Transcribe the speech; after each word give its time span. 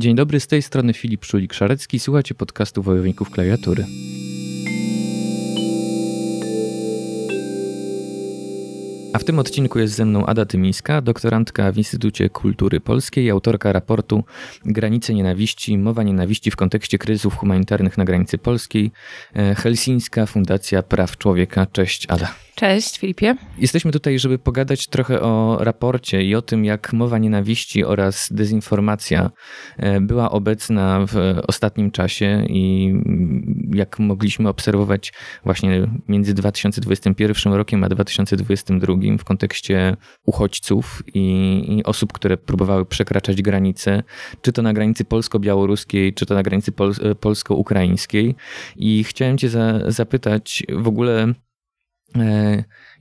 Dzień 0.00 0.14
dobry, 0.14 0.40
z 0.40 0.46
tej 0.46 0.62
strony 0.62 0.92
Filip 0.92 1.24
Szulik-Szarecki. 1.24 1.98
Słuchacie 1.98 2.34
podcastu 2.34 2.82
Wojowników 2.82 3.30
Klawiatury. 3.30 3.86
A 9.12 9.18
w 9.18 9.24
tym 9.24 9.38
odcinku 9.38 9.78
jest 9.78 9.94
ze 9.94 10.04
mną 10.04 10.26
Ada 10.26 10.46
Tymińska, 10.46 11.00
doktorantka 11.00 11.72
w 11.72 11.78
Instytucie 11.78 12.30
Kultury 12.30 12.80
Polskiej, 12.80 13.30
autorka 13.30 13.72
raportu 13.72 14.24
Granice 14.64 15.14
Nienawiści, 15.14 15.78
mowa 15.78 16.02
nienawiści 16.02 16.50
w 16.50 16.56
kontekście 16.56 16.98
kryzysów 16.98 17.36
humanitarnych 17.36 17.98
na 17.98 18.04
granicy 18.04 18.38
polskiej, 18.38 18.90
e, 19.36 19.54
Helsińska 19.54 20.26
Fundacja 20.26 20.82
Praw 20.82 21.18
Człowieka. 21.18 21.66
Cześć 21.66 22.06
Ada. 22.08 22.34
Cześć 22.54 22.98
Filipie. 22.98 23.36
Jesteśmy 23.58 23.92
tutaj, 23.92 24.18
żeby 24.18 24.38
pogadać 24.38 24.86
trochę 24.86 25.20
o 25.20 25.58
raporcie 25.60 26.24
i 26.24 26.34
o 26.34 26.42
tym, 26.42 26.64
jak 26.64 26.92
mowa 26.92 27.18
nienawiści 27.18 27.84
oraz 27.84 28.28
dezinformacja 28.32 29.30
e, 29.76 30.00
była 30.00 30.30
obecna 30.30 31.06
w 31.06 31.40
ostatnim 31.46 31.90
czasie 31.90 32.44
i 32.48 32.94
jak 33.74 33.98
mogliśmy 33.98 34.48
obserwować 34.48 35.12
właśnie 35.44 35.86
między 36.08 36.34
2021 36.34 37.52
rokiem 37.52 37.84
a 37.84 37.88
2022 37.88 38.94
w 39.18 39.24
kontekście 39.24 39.96
uchodźców 40.26 41.02
i, 41.14 41.64
i 41.68 41.84
osób, 41.84 42.12
które 42.12 42.36
próbowały 42.36 42.86
przekraczać 42.86 43.42
granice, 43.42 44.02
czy 44.42 44.52
to 44.52 44.62
na 44.62 44.72
granicy 44.72 45.04
polsko-białoruskiej, 45.04 46.14
czy 46.14 46.26
to 46.26 46.34
na 46.34 46.42
granicy 46.42 46.72
pol 46.72 46.94
polsko-ukraińskiej. 47.20 48.34
I 48.76 49.04
chciałem 49.04 49.38
Cię 49.38 49.48
za, 49.48 49.90
zapytać 49.90 50.62
w 50.68 50.88
ogóle, 50.88 51.10
E, 51.20 51.49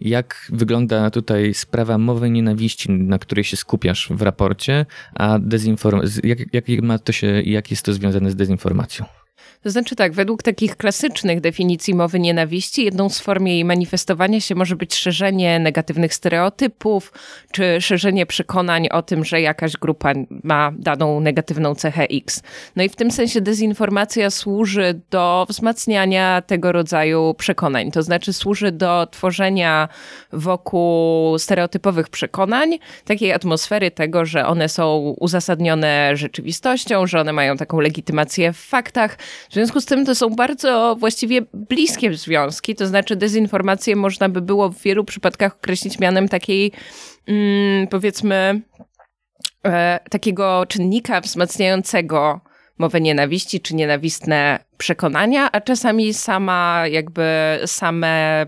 jak 0.01 0.47
wygląda 0.49 1.09
tutaj 1.09 1.53
sprawa 1.53 1.97
mowy 1.97 2.29
nienawiści, 2.29 2.91
na 2.91 3.19
której 3.19 3.43
się 3.43 3.57
skupiasz 3.57 4.09
w 4.11 4.21
raporcie, 4.21 4.85
a 5.13 5.39
dezinform- 5.39 6.19
jak, 6.23 6.39
jak 6.53 6.81
ma 6.81 6.99
to 6.99 7.11
się, 7.11 7.27
jak 7.41 7.71
jest 7.71 7.85
to 7.85 7.93
związane 7.93 8.31
z 8.31 8.35
dezinformacją? 8.35 9.05
To 9.63 9.69
znaczy 9.69 9.95
tak, 9.95 10.13
według 10.13 10.43
takich 10.43 10.77
klasycznych 10.77 11.41
definicji 11.41 11.95
mowy 11.95 12.19
nienawiści, 12.19 12.85
jedną 12.85 13.09
z 13.09 13.19
form 13.19 13.45
jej 13.47 13.65
manifestowania 13.65 14.41
się 14.41 14.55
może 14.55 14.75
być 14.75 14.95
szerzenie 14.95 15.59
negatywnych 15.59 16.13
stereotypów, 16.13 17.13
czy 17.51 17.81
szerzenie 17.81 18.25
przekonań 18.25 18.87
o 18.87 19.01
tym, 19.01 19.25
że 19.25 19.41
jakaś 19.41 19.73
grupa 19.73 20.13
ma 20.43 20.71
daną 20.77 21.19
negatywną 21.19 21.75
cechę 21.75 22.03
X. 22.03 22.41
No 22.75 22.83
i 22.83 22.89
w 22.89 22.95
tym 22.95 23.11
sensie 23.11 23.41
dezinformacja 23.41 24.29
służy 24.29 24.99
do 25.09 25.45
wzmacniania 25.49 26.41
tego 26.41 26.71
rodzaju 26.71 27.33
przekonań. 27.37 27.91
To 27.91 28.03
znaczy 28.03 28.33
służy 28.33 28.71
do 28.71 29.07
tworzenia 29.11 29.89
wokół 30.33 31.39
stereotypowych 31.39 32.09
przekonań 32.09 32.79
takiej 33.05 33.33
atmosfery 33.33 33.91
tego, 33.91 34.25
że 34.25 34.45
one 34.45 34.69
są 34.69 35.15
uzasadnione 35.19 36.15
rzeczywistością, 36.15 37.07
że 37.07 37.21
one 37.21 37.33
mają 37.33 37.57
taką 37.57 37.79
legitymację 37.79 38.53
w 38.53 38.57
faktach, 38.57 39.17
w 39.49 39.53
związku 39.53 39.81
z 39.81 39.85
tym 39.85 40.05
to 40.05 40.15
są 40.15 40.29
bardzo 40.29 40.95
właściwie 40.99 41.41
bliskie 41.53 42.13
związki, 42.13 42.75
to 42.75 42.87
znaczy 42.87 43.15
dezinformację 43.15 43.95
można 43.95 44.29
by 44.29 44.41
było 44.41 44.69
w 44.69 44.81
wielu 44.81 45.03
przypadkach 45.03 45.55
określić 45.55 45.99
mianem 45.99 46.29
takiej, 46.29 46.71
mm, 47.27 47.87
powiedzmy, 47.87 48.61
e, 49.65 49.99
takiego 50.09 50.65
czynnika 50.65 51.21
wzmacniającego 51.21 52.41
mowę 52.77 53.01
nienawiści 53.01 53.61
czy 53.61 53.75
nienawistne 53.75 54.59
przekonania, 54.77 55.51
a 55.51 55.61
czasami 55.61 56.13
sama 56.13 56.83
jakby 56.87 57.59
same 57.65 58.45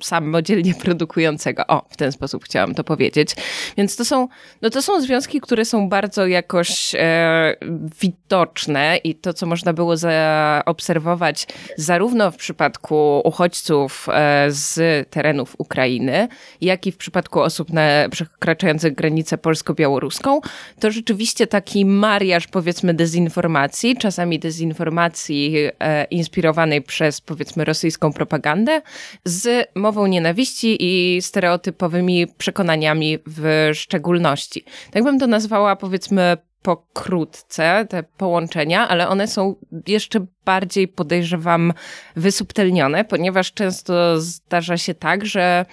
samodzielnie 0.00 0.74
produkującego. 0.84 1.66
O, 1.66 1.86
w 1.90 1.96
ten 1.96 2.12
sposób 2.12 2.44
chciałam 2.44 2.74
to 2.74 2.84
powiedzieć. 2.84 3.30
Więc 3.76 3.96
to 3.96 4.04
są, 4.04 4.28
no 4.62 4.70
to 4.70 4.82
są 4.82 5.00
związki, 5.00 5.40
które 5.40 5.64
są 5.64 5.88
bardzo 5.88 6.26
jakoś 6.26 6.94
e, 6.94 7.56
widoczne 8.00 8.96
i 9.04 9.14
to, 9.14 9.32
co 9.32 9.46
można 9.46 9.72
było 9.72 9.96
zaobserwować 9.96 11.46
zarówno 11.76 12.30
w 12.30 12.36
przypadku 12.36 13.22
uchodźców 13.24 14.06
e, 14.12 14.46
z 14.48 15.10
terenów 15.10 15.54
Ukrainy, 15.58 16.28
jak 16.60 16.86
i 16.86 16.92
w 16.92 16.96
przypadku 16.96 17.40
osób 17.40 17.72
na, 17.72 18.08
przekraczających 18.10 18.94
granicę 18.94 19.38
polsko-białoruską, 19.38 20.40
to 20.80 20.90
rzeczywiście 20.90 21.46
taki 21.46 21.84
mariaż, 21.84 22.46
powiedzmy, 22.46 22.94
dezinformacji, 22.94 23.96
czasami 23.96 24.38
dezinformacji 24.38 25.54
e, 25.80 26.04
inspirowanej 26.04 26.82
przez, 26.82 27.20
powiedzmy, 27.20 27.64
rosyjską 27.64 28.12
propagandę 28.12 28.82
z 29.24 29.68
mową 29.84 30.06
nienawiści 30.06 30.76
i 30.80 31.22
stereotypowymi 31.22 32.26
przekonaniami 32.26 33.18
w 33.26 33.70
szczególności. 33.74 34.64
Tak 34.90 35.04
bym 35.04 35.18
to 35.18 35.26
nazwała, 35.26 35.76
powiedzmy, 35.76 36.36
pokrótce 36.64 37.86
te 37.88 38.02
połączenia, 38.02 38.88
ale 38.88 39.08
one 39.08 39.26
są 39.28 39.56
jeszcze 39.86 40.26
bardziej, 40.44 40.88
podejrzewam, 40.88 41.72
wysubtelnione, 42.16 43.04
ponieważ 43.04 43.52
często 43.52 44.20
zdarza 44.20 44.76
się 44.76 44.94
tak, 44.94 45.26
że 45.26 45.66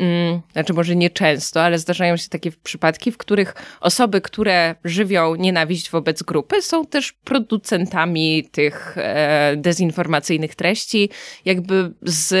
Mm, 0.00 0.40
znaczy 0.52 0.72
może 0.72 0.96
nie 0.96 1.10
często, 1.10 1.62
ale 1.62 1.78
zdarzają 1.78 2.16
się 2.16 2.28
takie 2.28 2.52
przypadki, 2.62 3.12
w 3.12 3.16
których 3.16 3.54
osoby, 3.80 4.20
które 4.20 4.74
żywią 4.84 5.34
nienawiść 5.34 5.90
wobec 5.90 6.22
grupy, 6.22 6.62
są 6.62 6.86
też 6.86 7.12
producentami 7.12 8.48
tych 8.52 8.98
e, 8.98 9.54
dezinformacyjnych 9.56 10.54
treści, 10.54 11.10
jakby 11.44 11.92
z, 12.02 12.32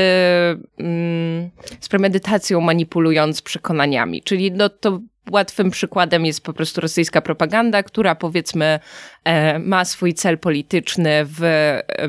mm, 0.78 1.50
z 1.80 1.88
premedytacją 1.88 2.60
manipulując 2.60 3.42
przekonaniami. 3.42 4.22
Czyli 4.22 4.52
no, 4.52 4.68
to 4.68 5.00
Łatwym 5.30 5.70
przykładem 5.70 6.26
jest 6.26 6.44
po 6.44 6.52
prostu 6.52 6.80
rosyjska 6.80 7.20
propaganda, 7.20 7.82
która 7.82 8.14
powiedzmy 8.14 8.80
e, 9.24 9.58
ma 9.58 9.84
swój 9.84 10.14
cel 10.14 10.38
polityczny 10.38 11.10
w 11.24 11.40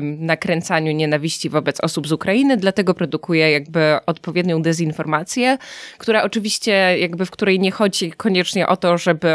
nakręcaniu 0.00 0.92
nienawiści 0.92 1.50
wobec 1.50 1.80
osób 1.80 2.08
z 2.08 2.12
Ukrainy, 2.12 2.56
dlatego 2.56 2.94
produkuje 2.94 3.50
jakby 3.50 3.98
odpowiednią 4.06 4.62
dezinformację, 4.62 5.58
która 5.98 6.22
oczywiście 6.22 6.98
jakby 6.98 7.26
w 7.26 7.30
której 7.30 7.60
nie 7.60 7.70
chodzi 7.70 8.12
koniecznie 8.12 8.66
o 8.66 8.76
to, 8.76 8.98
żeby 8.98 9.28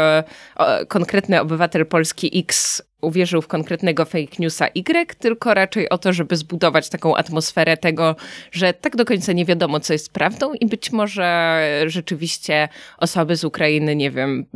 konkretny 0.88 1.40
obywatel 1.40 1.86
Polski 1.86 2.38
X 2.38 2.82
uwierzył 3.02 3.42
w 3.42 3.48
konkretnego 3.48 4.04
fake 4.04 4.36
newsa 4.38 4.66
Y, 4.66 5.14
tylko 5.14 5.54
raczej 5.54 5.88
o 5.88 5.98
to, 5.98 6.12
żeby 6.12 6.36
zbudować 6.36 6.88
taką 6.88 7.16
atmosferę 7.16 7.76
tego, 7.76 8.16
że 8.52 8.72
tak 8.72 8.96
do 8.96 9.04
końca 9.04 9.32
nie 9.32 9.44
wiadomo, 9.44 9.80
co 9.80 9.92
jest 9.92 10.12
prawdą 10.12 10.54
i 10.54 10.66
być 10.66 10.92
może 10.92 11.60
rzeczywiście 11.86 12.68
osoby 12.98 13.36
z 13.36 13.44
Ukrainy, 13.44 13.96
nie 13.96 14.10
wiem, 14.10 14.46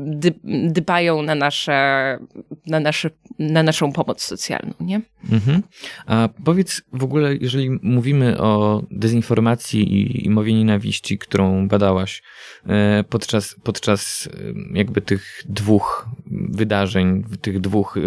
dbają 0.68 1.22
na 1.22 1.34
nasze, 1.34 2.18
na 2.66 2.80
nasze, 2.80 3.10
na 3.38 3.62
naszą 3.62 3.92
pomoc 3.92 4.22
socjalną, 4.22 4.74
nie? 4.80 5.00
Mhm. 5.32 5.62
A 6.06 6.28
powiedz 6.44 6.82
w 6.92 7.04
ogóle, 7.04 7.36
jeżeli 7.36 7.70
mówimy 7.82 8.38
o 8.38 8.82
dezinformacji 8.90 9.94
i, 9.94 10.26
i 10.26 10.30
mowie 10.30 10.54
nienawiści, 10.54 11.18
którą 11.18 11.68
badałaś 11.68 12.22
e, 12.66 13.04
podczas, 13.08 13.56
podczas 13.62 14.28
e, 14.72 14.78
jakby 14.78 15.00
tych 15.00 15.42
dwóch 15.48 16.08
wydarzeń, 16.30 17.24
tych 17.40 17.60
dwóch 17.60 17.96
e, 17.96 18.00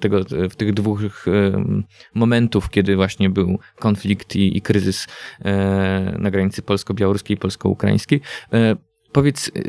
tego, 0.00 0.20
w 0.50 0.56
tych 0.56 0.74
dwóch 0.74 1.00
momentów, 2.14 2.70
kiedy 2.70 2.96
właśnie 2.96 3.30
był 3.30 3.58
konflikt 3.78 4.36
i, 4.36 4.56
i 4.56 4.62
kryzys 4.62 5.06
e, 5.44 6.16
na 6.18 6.30
granicy 6.30 6.62
polsko-białoruskiej 6.62 7.34
i 7.36 7.40
polsko-ukraińskiej. 7.40 8.20
E, 8.52 8.76
powiedz, 9.12 9.48
e, 9.48 9.60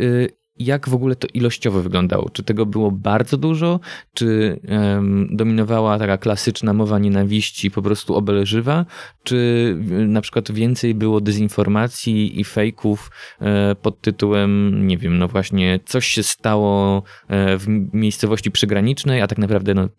jak 0.65 0.89
w 0.89 0.93
ogóle 0.93 1.15
to 1.15 1.27
ilościowo 1.33 1.81
wyglądało? 1.81 2.29
Czy 2.29 2.43
tego 2.43 2.65
było 2.65 2.91
bardzo 2.91 3.37
dużo? 3.37 3.79
Czy 4.13 4.59
um, 4.69 5.27
dominowała 5.31 5.99
taka 5.99 6.17
klasyczna 6.17 6.73
mowa 6.73 6.99
nienawiści, 6.99 7.71
po 7.71 7.81
prostu 7.81 8.15
obelżywa? 8.15 8.85
Czy 9.23 9.77
na 10.07 10.21
przykład 10.21 10.51
więcej 10.51 10.95
było 10.95 11.21
dezinformacji 11.21 12.39
i 12.39 12.43
fejków 12.43 13.11
e, 13.41 13.75
pod 13.75 14.01
tytułem, 14.01 14.81
nie 14.87 14.97
wiem, 14.97 15.17
no 15.17 15.27
właśnie, 15.27 15.79
coś 15.85 16.07
się 16.07 16.23
stało 16.23 17.03
e, 17.27 17.57
w 17.57 17.67
miejscowości 17.93 18.51
przygranicznej, 18.51 19.21
a 19.21 19.27
tak 19.27 19.37
naprawdę 19.37 19.73
no, 19.73 19.89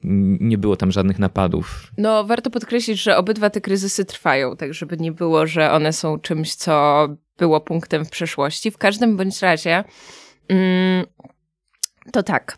nie 0.41 0.58
było 0.58 0.76
tam 0.76 0.93
żadnych 0.93 1.19
napadów? 1.19 1.91
No, 1.99 2.25
warto 2.25 2.50
podkreślić, 2.50 3.03
że 3.03 3.17
obydwa 3.17 3.50
te 3.50 3.61
kryzysy 3.61 4.05
trwają, 4.05 4.56
tak 4.56 4.75
żeby 4.75 4.97
nie 4.97 5.12
było, 5.12 5.47
że 5.47 5.73
one 5.73 5.93
są 5.93 6.19
czymś, 6.19 6.55
co 6.55 7.08
było 7.38 7.61
punktem 7.61 8.05
w 8.05 8.11
przeszłości. 8.11 8.70
W 8.70 8.79
każdym 8.79 9.17
bądź 9.17 9.43
razie 9.43 9.85
to 12.12 12.23
tak. 12.23 12.56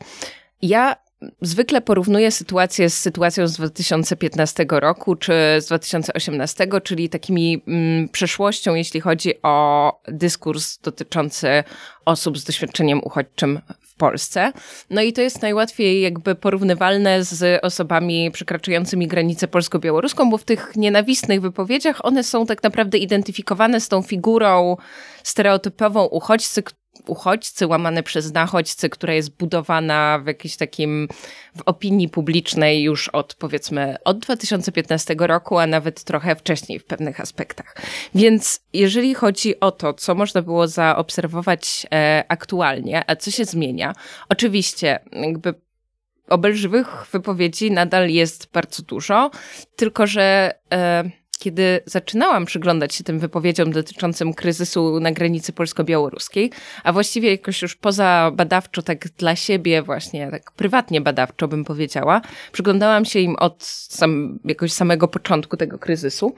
Ja 0.62 0.96
zwykle 1.40 1.80
porównuję 1.80 2.30
sytuację 2.30 2.90
z 2.90 3.00
sytuacją 3.00 3.48
z 3.48 3.52
2015 3.52 4.66
roku 4.70 5.16
czy 5.16 5.32
z 5.60 5.66
2018, 5.66 6.66
czyli 6.84 7.08
takimi 7.08 7.62
mm, 7.68 8.08
przeszłością, 8.08 8.74
jeśli 8.74 9.00
chodzi 9.00 9.42
o 9.42 9.92
dyskurs 10.08 10.78
dotyczący 10.78 11.64
osób 12.04 12.38
z 12.38 12.44
doświadczeniem 12.44 13.00
uchodźczym 13.04 13.60
w 13.80 13.94
Polsce. 13.94 14.52
No 14.90 15.02
i 15.02 15.12
to 15.12 15.22
jest 15.22 15.42
najłatwiej 15.42 16.00
jakby 16.00 16.34
porównywalne 16.34 17.24
z 17.24 17.64
osobami 17.64 18.30
przekraczającymi 18.30 19.08
granicę 19.08 19.48
polsko-białoruską, 19.48 20.30
bo 20.30 20.38
w 20.38 20.44
tych 20.44 20.76
nienawistnych 20.76 21.40
wypowiedziach 21.40 22.04
one 22.04 22.24
są 22.24 22.46
tak 22.46 22.62
naprawdę 22.62 22.98
identyfikowane 22.98 23.80
z 23.80 23.88
tą 23.88 24.02
figurą 24.02 24.76
stereotypową 25.22 26.04
uchodźcy, 26.04 26.62
uchodźcy, 27.06 27.66
łamane 27.66 28.02
przez 28.02 28.32
nachodźcy, 28.32 28.90
która 28.90 29.14
jest 29.14 29.36
budowana 29.36 30.20
w 30.24 30.26
jakimś 30.26 30.56
takim, 30.56 31.08
w 31.56 31.62
opinii 31.66 32.08
publicznej 32.08 32.82
już 32.82 33.08
od 33.08 33.34
powiedzmy 33.34 33.96
od 34.04 34.18
2015 34.18 35.14
roku, 35.18 35.58
a 35.58 35.66
nawet 35.66 36.04
trochę 36.04 36.36
wcześniej 36.36 36.78
w 36.78 36.84
pewnych 36.84 37.20
aspektach. 37.20 37.76
Więc 38.14 38.60
jeżeli 38.72 39.14
chodzi 39.14 39.60
o 39.60 39.70
to, 39.70 39.94
co 39.94 40.14
można 40.14 40.42
było 40.42 40.68
zaobserwować 40.68 41.86
e, 41.92 42.24
aktualnie, 42.28 43.10
a 43.10 43.16
co 43.16 43.30
się 43.30 43.44
zmienia, 43.44 43.94
oczywiście 44.28 44.98
jakby 45.12 45.54
obelżywych 46.28 47.06
wypowiedzi 47.12 47.70
nadal 47.70 48.10
jest 48.10 48.52
bardzo 48.52 48.82
dużo, 48.82 49.30
tylko 49.76 50.06
że 50.06 50.54
e, 50.72 51.04
kiedy 51.38 51.80
zaczynałam 51.86 52.44
przyglądać 52.44 52.94
się 52.94 53.04
tym 53.04 53.18
wypowiedziom 53.18 53.72
dotyczącym 53.72 54.34
kryzysu 54.34 55.00
na 55.00 55.12
granicy 55.12 55.52
polsko-białoruskiej, 55.52 56.50
a 56.84 56.92
właściwie 56.92 57.30
jakoś 57.30 57.62
już 57.62 57.76
poza 57.76 58.30
badawczo, 58.34 58.82
tak 58.82 59.08
dla 59.08 59.36
siebie 59.36 59.82
właśnie, 59.82 60.30
tak 60.30 60.52
prywatnie 60.52 61.00
badawczo 61.00 61.48
bym 61.48 61.64
powiedziała, 61.64 62.20
przyglądałam 62.52 63.04
się 63.04 63.20
im 63.20 63.36
od 63.36 63.64
sam, 63.64 64.38
jakoś 64.44 64.72
samego 64.72 65.08
początku 65.08 65.56
tego 65.56 65.78
kryzysu, 65.78 66.34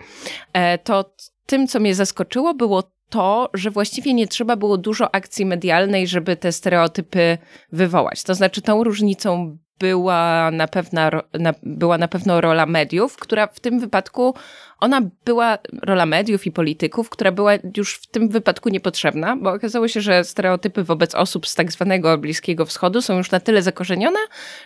e, 0.53 0.79
to 0.79 1.15
tym, 1.47 1.67
co 1.67 1.81
mnie 1.81 1.95
zaskoczyło, 1.95 2.55
było 2.55 2.83
to, 3.09 3.51
że 3.55 3.71
właściwie 3.71 4.15
nie 4.15 4.27
trzeba 4.27 4.57
było 4.57 4.79
dużo 4.79 5.15
akcji 5.15 5.47
medialnej, 5.47 6.07
żeby 6.07 6.37
te 6.37 6.53
stereotypy 6.53 7.39
wywołać. 7.73 8.23
To 8.23 8.35
znaczy, 8.35 8.63
tą 8.63 8.85
różnicą 8.85 9.59
była 9.79 10.51
na, 10.51 10.69
pewna, 10.69 11.11
na, 11.33 11.55
była 11.63 11.99
na 11.99 12.09
pewno 12.09 12.41
rola 12.41 12.67
mediów, 12.67 13.17
która 13.17 13.47
w 13.47 13.61
tym 13.61 13.81
wypadku, 13.81 14.35
ona 14.81 15.01
była, 15.25 15.59
rola 15.83 16.07
mediów 16.07 16.47
i 16.47 16.53
polityków, 16.53 17.11
która 17.11 17.33
była 17.33 17.53
już 17.77 17.95
w 17.95 18.07
tym 18.07 18.29
wypadku 18.29 18.69
niepotrzebna, 18.69 19.37
bo 19.37 19.53
okazało 19.53 19.89
się, 19.89 20.01
że 20.01 20.25
stereotypy 20.25 20.85
wobec 20.85 21.15
osób 21.15 21.47
z 21.47 21.55
tak 21.55 21.73
zwanego 21.73 22.19
Bliskiego 22.19 22.67
Wschodu 22.67 23.03
są 23.03 23.17
już 23.17 23.31
na 23.31 23.41
tyle 23.41 23.63
zakorzenione, 23.63 24.19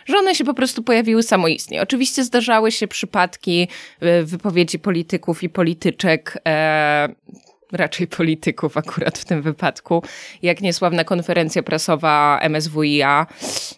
że 0.05 0.17
one 0.17 0.35
się 0.35 0.43
po 0.43 0.53
prostu 0.53 0.83
pojawiły 0.83 1.23
samoistnie. 1.23 1.81
Oczywiście 1.81 2.23
zdarzały 2.23 2.71
się 2.71 2.87
przypadki 2.87 3.67
e, 3.99 4.23
wypowiedzi 4.23 4.79
polityków 4.79 5.43
i 5.43 5.49
polityczek, 5.49 6.41
e, 6.47 7.09
raczej 7.71 8.07
polityków 8.07 8.77
akurat 8.77 9.17
w 9.17 9.25
tym 9.25 9.41
wypadku, 9.41 10.03
jak 10.41 10.61
niesławna 10.61 11.03
konferencja 11.03 11.63
prasowa 11.63 12.39
MSWiA. 12.41 13.27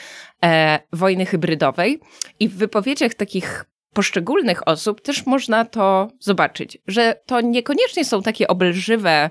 e, 0.44 0.78
wojny 0.92 1.26
hybrydowej. 1.26 2.00
I 2.40 2.48
w 2.48 2.56
wypowiedziach 2.56 3.14
takich 3.14 3.64
poszczególnych 3.92 4.68
osób 4.68 5.00
też 5.00 5.26
można 5.26 5.64
to 5.64 6.08
zobaczyć, 6.20 6.78
że 6.86 7.20
to 7.26 7.40
niekoniecznie 7.40 8.04
są 8.04 8.22
takie 8.22 8.48
obelżywe 8.48 9.30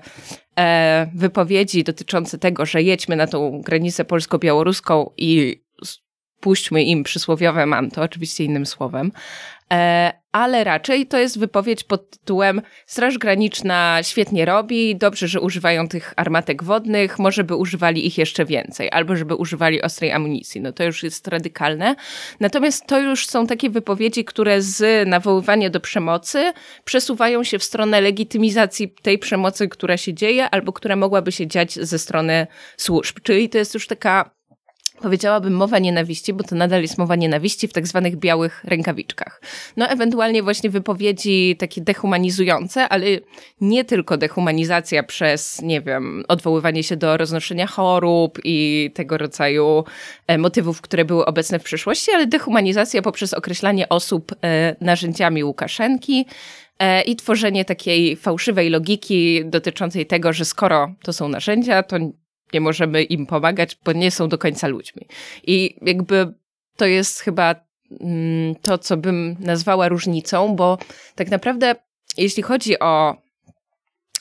e, 0.58 1.10
wypowiedzi 1.14 1.84
dotyczące 1.84 2.38
tego, 2.38 2.66
że 2.66 2.82
jedźmy 2.82 3.16
na 3.16 3.26
tą 3.26 3.60
granicę 3.60 4.04
polsko-białoruską 4.04 5.10
i 5.16 5.62
puśćmy 6.40 6.82
im 6.82 7.02
przysłowiowe 7.02 7.66
manto, 7.66 8.02
oczywiście 8.02 8.44
innym 8.44 8.66
słowem, 8.66 9.12
e, 9.72 10.21
ale 10.32 10.64
raczej 10.64 11.06
to 11.06 11.18
jest 11.18 11.38
wypowiedź 11.38 11.84
pod 11.84 12.10
tytułem 12.10 12.62
Straż 12.86 13.18
Graniczna 13.18 13.98
świetnie 14.02 14.44
robi, 14.44 14.96
dobrze, 14.96 15.28
że 15.28 15.40
używają 15.40 15.88
tych 15.88 16.14
armatek 16.16 16.62
wodnych, 16.62 17.18
może 17.18 17.44
by 17.44 17.56
używali 17.56 18.06
ich 18.06 18.18
jeszcze 18.18 18.44
więcej, 18.44 18.88
albo 18.92 19.16
żeby 19.16 19.34
używali 19.34 19.82
ostrej 19.82 20.12
amunicji. 20.12 20.60
No 20.60 20.72
to 20.72 20.84
już 20.84 21.02
jest 21.02 21.28
radykalne. 21.28 21.94
Natomiast 22.40 22.86
to 22.86 23.00
już 23.00 23.26
są 23.26 23.46
takie 23.46 23.70
wypowiedzi, 23.70 24.24
które 24.24 24.62
z 24.62 25.08
nawoływania 25.08 25.70
do 25.70 25.80
przemocy 25.80 26.52
przesuwają 26.84 27.44
się 27.44 27.58
w 27.58 27.64
stronę 27.64 28.00
legitymizacji 28.00 28.94
tej 29.02 29.18
przemocy, 29.18 29.68
która 29.68 29.96
się 29.96 30.14
dzieje, 30.14 30.50
albo 30.50 30.72
która 30.72 30.96
mogłaby 30.96 31.32
się 31.32 31.46
dziać 31.46 31.74
ze 31.74 31.98
strony 31.98 32.46
służb. 32.76 33.16
Czyli 33.22 33.48
to 33.48 33.58
jest 33.58 33.74
już 33.74 33.86
taka 33.86 34.30
powiedziałabym 35.00 35.54
mowa 35.54 35.78
nienawiści, 35.78 36.32
bo 36.32 36.44
to 36.44 36.54
nadal 36.54 36.82
jest 36.82 36.98
mowa 36.98 37.16
nienawiści 37.16 37.68
w 37.68 37.72
tak 37.72 37.86
zwanych 37.86 38.16
białych 38.16 38.64
rękawiczkach. 38.64 39.40
No 39.76 39.88
ewentualnie 39.88 40.42
właśnie 40.42 40.70
wypowiedzi 40.70 41.56
takie 41.58 41.80
dehumanizujące, 41.80 42.88
ale 42.88 43.06
nie 43.60 43.84
tylko 43.84 44.16
dehumanizacja 44.16 45.02
przez, 45.02 45.62
nie 45.62 45.80
wiem, 45.80 46.24
odwoływanie 46.28 46.82
się 46.82 46.96
do 46.96 47.16
roznoszenia 47.16 47.66
chorób 47.66 48.38
i 48.44 48.90
tego 48.94 49.18
rodzaju 49.18 49.84
e, 50.26 50.38
motywów, 50.38 50.80
które 50.80 51.04
były 51.04 51.24
obecne 51.24 51.58
w 51.58 51.62
przeszłości, 51.62 52.12
ale 52.12 52.26
dehumanizacja 52.26 53.02
poprzez 53.02 53.34
określanie 53.34 53.88
osób 53.88 54.32
e, 54.44 54.76
narzędziami 54.80 55.44
Łukaszenki, 55.44 56.26
e, 56.78 57.02
i 57.02 57.16
tworzenie 57.16 57.64
takiej 57.64 58.16
fałszywej 58.16 58.70
logiki 58.70 59.44
dotyczącej 59.44 60.06
tego, 60.06 60.32
że 60.32 60.44
skoro 60.44 60.94
to 61.02 61.12
są 61.12 61.28
narzędzia, 61.28 61.82
to 61.82 61.96
nie 62.54 62.60
możemy 62.60 63.02
im 63.02 63.26
pomagać, 63.26 63.78
bo 63.84 63.92
nie 63.92 64.10
są 64.10 64.28
do 64.28 64.38
końca 64.38 64.68
ludźmi. 64.68 65.06
I 65.42 65.76
jakby 65.82 66.34
to 66.76 66.86
jest 66.86 67.20
chyba 67.20 67.54
mm, 68.00 68.54
to, 68.54 68.78
co 68.78 68.96
bym 68.96 69.36
nazwała 69.40 69.88
różnicą, 69.88 70.56
bo 70.56 70.78
tak 71.14 71.30
naprawdę, 71.30 71.74
jeśli 72.16 72.42
chodzi 72.42 72.78
o 72.78 73.21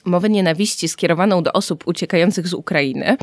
mowę 0.05 0.29
nienawiści 0.29 0.87
skierowaną 0.87 1.43
do 1.43 1.53
osób 1.53 1.87
uciekających 1.87 2.47
z 2.47 2.53
Ukrainy, 2.53 3.17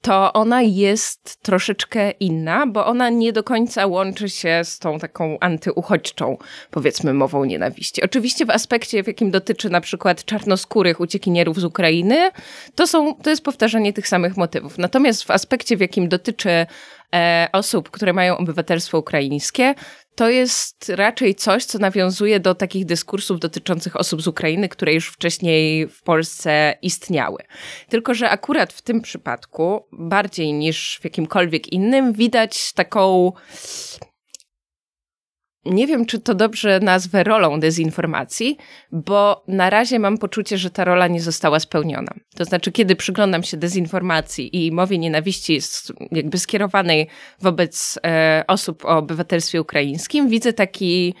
to 0.00 0.32
ona 0.32 0.62
jest 0.62 1.42
troszeczkę 1.42 2.10
inna, 2.10 2.66
bo 2.66 2.86
ona 2.86 3.10
nie 3.10 3.32
do 3.32 3.42
końca 3.42 3.86
łączy 3.86 4.28
się 4.28 4.60
z 4.64 4.78
tą 4.78 4.98
taką 4.98 5.38
antyuchodźczą, 5.40 6.38
powiedzmy, 6.70 7.14
mową 7.14 7.44
nienawiści. 7.44 8.02
Oczywiście 8.02 8.46
w 8.46 8.50
aspekcie, 8.50 9.02
w 9.02 9.06
jakim 9.06 9.30
dotyczy 9.30 9.70
na 9.70 9.80
przykład 9.80 10.24
czarnoskórych 10.24 11.00
uciekinierów 11.00 11.60
z 11.60 11.64
Ukrainy, 11.64 12.30
to, 12.74 12.86
są, 12.86 13.14
to 13.14 13.30
jest 13.30 13.44
powtarzanie 13.44 13.92
tych 13.92 14.08
samych 14.08 14.36
motywów. 14.36 14.78
Natomiast 14.78 15.24
w 15.24 15.30
aspekcie, 15.30 15.76
w 15.76 15.80
jakim 15.80 16.08
dotyczy 16.08 16.66
e, 17.14 17.48
osób, 17.52 17.90
które 17.90 18.12
mają 18.12 18.36
obywatelstwo 18.36 18.98
ukraińskie, 18.98 19.74
to 20.14 20.30
jest 20.30 20.88
raczej 20.88 21.34
coś, 21.34 21.64
co 21.64 21.78
nawiązuje 21.78 22.40
do 22.40 22.54
takich 22.54 22.84
dyskursów 22.84 23.40
dotyczących 23.40 23.96
osób 23.96 24.22
z 24.22 24.26
Ukrainy, 24.26 24.68
które 24.68 24.94
już 24.94 25.08
wcześniej 25.08 25.88
w 25.88 26.02
Polsce 26.02 26.74
istniały. 26.82 27.42
Tylko, 27.88 28.14
że 28.14 28.30
akurat 28.30 28.72
w 28.72 28.82
tym 28.82 29.00
przypadku, 29.00 29.86
bardziej 29.92 30.52
niż 30.52 30.98
w 31.00 31.04
jakimkolwiek 31.04 31.72
innym, 31.72 32.12
widać 32.12 32.72
taką 32.72 33.32
nie 35.66 35.86
wiem, 35.86 36.06
czy 36.06 36.20
to 36.20 36.34
dobrze 36.34 36.80
nazwę 36.80 37.24
rolą 37.24 37.60
dezinformacji, 37.60 38.58
bo 38.92 39.44
na 39.48 39.70
razie 39.70 39.98
mam 39.98 40.18
poczucie, 40.18 40.58
że 40.58 40.70
ta 40.70 40.84
rola 40.84 41.06
nie 41.06 41.20
została 41.20 41.60
spełniona. 41.60 42.14
To 42.36 42.44
znaczy, 42.44 42.72
kiedy 42.72 42.96
przyglądam 42.96 43.42
się 43.42 43.56
dezinformacji 43.56 44.66
i 44.66 44.72
mowie 44.72 44.98
nienawiści 44.98 45.60
jakby 46.12 46.38
skierowanej 46.38 47.08
wobec 47.40 47.98
e, 48.06 48.44
osób 48.46 48.84
o 48.84 48.98
obywatelstwie 48.98 49.60
ukraińskim, 49.60 50.28
widzę 50.28 50.52
taki 50.52 51.14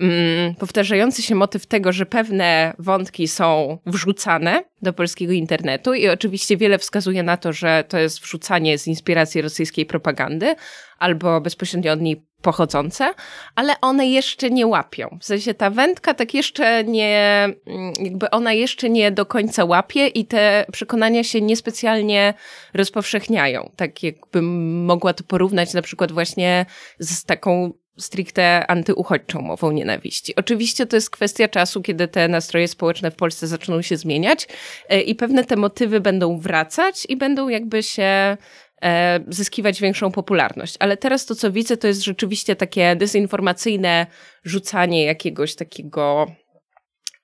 mm, 0.00 0.54
powtarzający 0.54 1.22
się 1.22 1.34
motyw 1.34 1.66
tego, 1.66 1.92
że 1.92 2.06
pewne 2.06 2.74
wątki 2.78 3.28
są 3.28 3.78
wrzucane 3.86 4.64
do 4.82 4.92
polskiego 4.92 5.32
internetu 5.32 5.94
i 5.94 6.08
oczywiście 6.08 6.56
wiele 6.56 6.78
wskazuje 6.78 7.22
na 7.22 7.36
to, 7.36 7.52
że 7.52 7.84
to 7.88 7.98
jest 7.98 8.20
wrzucanie 8.20 8.78
z 8.78 8.86
inspiracji 8.86 9.42
rosyjskiej 9.42 9.86
propagandy 9.86 10.54
albo 10.98 11.40
bezpośrednio 11.40 11.92
od 11.92 12.00
niej 12.00 12.28
pochodzące, 12.42 13.14
ale 13.54 13.80
one 13.80 14.08
jeszcze 14.08 14.50
nie 14.50 14.66
łapią. 14.66 15.18
W 15.20 15.24
sensie 15.24 15.54
ta 15.54 15.70
wędka 15.70 16.14
tak 16.14 16.34
jeszcze 16.34 16.84
nie, 16.84 17.48
mm, 17.66 17.92
jakby 18.00 18.30
ona 18.30 18.52
jeszcze 18.52 18.90
nie 18.90 19.12
do 19.12 19.26
końca 19.26 19.64
łapie 19.64 20.06
i 20.06 20.24
te 20.24 20.66
przekonania 20.72 21.24
się 21.24 21.40
niespecjalnie 21.40 22.34
rozpowszechniają. 22.74 23.70
Tak 23.76 24.02
jakbym 24.02 24.84
mogła 24.84 25.14
to 25.14 25.24
porównać 25.24 25.74
na 25.74 25.82
przykład 25.82 26.12
właśnie 26.12 26.66
z 26.98 27.24
taką 27.24 27.72
stricte 27.98 28.66
antyuchodźczą 28.66 29.40
mową 29.40 29.72
nienawiści. 29.72 30.36
Oczywiście 30.36 30.86
to 30.86 30.96
jest 30.96 31.10
kwestia 31.10 31.48
czasu, 31.48 31.82
kiedy 31.82 32.08
te 32.08 32.28
nastroje 32.28 32.68
społeczne 32.68 33.10
w 33.10 33.16
Polsce 33.16 33.46
zaczną 33.46 33.82
się 33.82 33.96
zmieniać 33.96 34.48
e, 34.88 35.00
i 35.00 35.14
pewne 35.14 35.44
te 35.44 35.56
motywy 35.56 36.00
będą 36.00 36.38
wracać 36.38 37.06
i 37.08 37.16
będą 37.16 37.48
jakby 37.48 37.82
się 37.82 38.36
e, 38.82 39.20
zyskiwać 39.28 39.80
większą 39.80 40.10
popularność. 40.10 40.74
Ale 40.78 40.96
teraz 40.96 41.26
to, 41.26 41.34
co 41.34 41.52
widzę, 41.52 41.76
to 41.76 41.86
jest 41.86 42.04
rzeczywiście 42.04 42.56
takie 42.56 42.96
dezinformacyjne 42.96 44.06
rzucanie 44.44 45.04
jakiegoś 45.04 45.54
takiego 45.54 46.26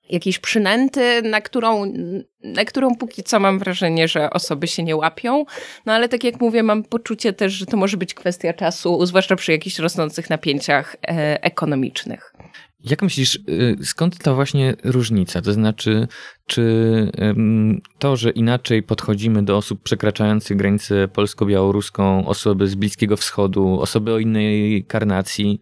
jakiejś 0.09 0.39
przynęty, 0.39 1.21
na 1.21 1.41
którą, 1.41 1.93
na 2.43 2.65
którą 2.65 2.95
póki 2.95 3.23
co 3.23 3.39
mam 3.39 3.59
wrażenie, 3.59 4.07
że 4.07 4.29
osoby 4.29 4.67
się 4.67 4.83
nie 4.83 4.95
łapią. 4.95 5.45
No 5.85 5.93
ale 5.93 6.09
tak 6.09 6.23
jak 6.23 6.41
mówię, 6.41 6.63
mam 6.63 6.83
poczucie 6.83 7.33
też, 7.33 7.53
że 7.53 7.65
to 7.65 7.77
może 7.77 7.97
być 7.97 8.13
kwestia 8.13 8.53
czasu, 8.53 9.05
zwłaszcza 9.05 9.35
przy 9.35 9.51
jakichś 9.51 9.79
rosnących 9.79 10.29
napięciach 10.29 10.95
e, 11.07 11.43
ekonomicznych. 11.43 12.33
Jak 12.85 13.01
myślisz, 13.01 13.35
y, 13.49 13.77
skąd 13.83 14.17
ta 14.17 14.33
właśnie 14.33 14.75
różnica? 14.83 15.41
To 15.41 15.53
znaczy, 15.53 16.07
czy 16.45 16.65
to, 17.99 18.15
że 18.15 18.29
inaczej 18.29 18.83
podchodzimy 18.83 19.43
do 19.43 19.57
osób 19.57 19.83
przekraczających 19.83 20.57
granicę 20.57 21.07
polsko-białoruską, 21.07 22.27
osoby 22.27 22.67
z 22.67 22.75
Bliskiego 22.75 23.17
Wschodu, 23.17 23.81
osoby 23.81 24.13
o 24.13 24.19
innej 24.19 24.85
karnacji, 24.87 25.61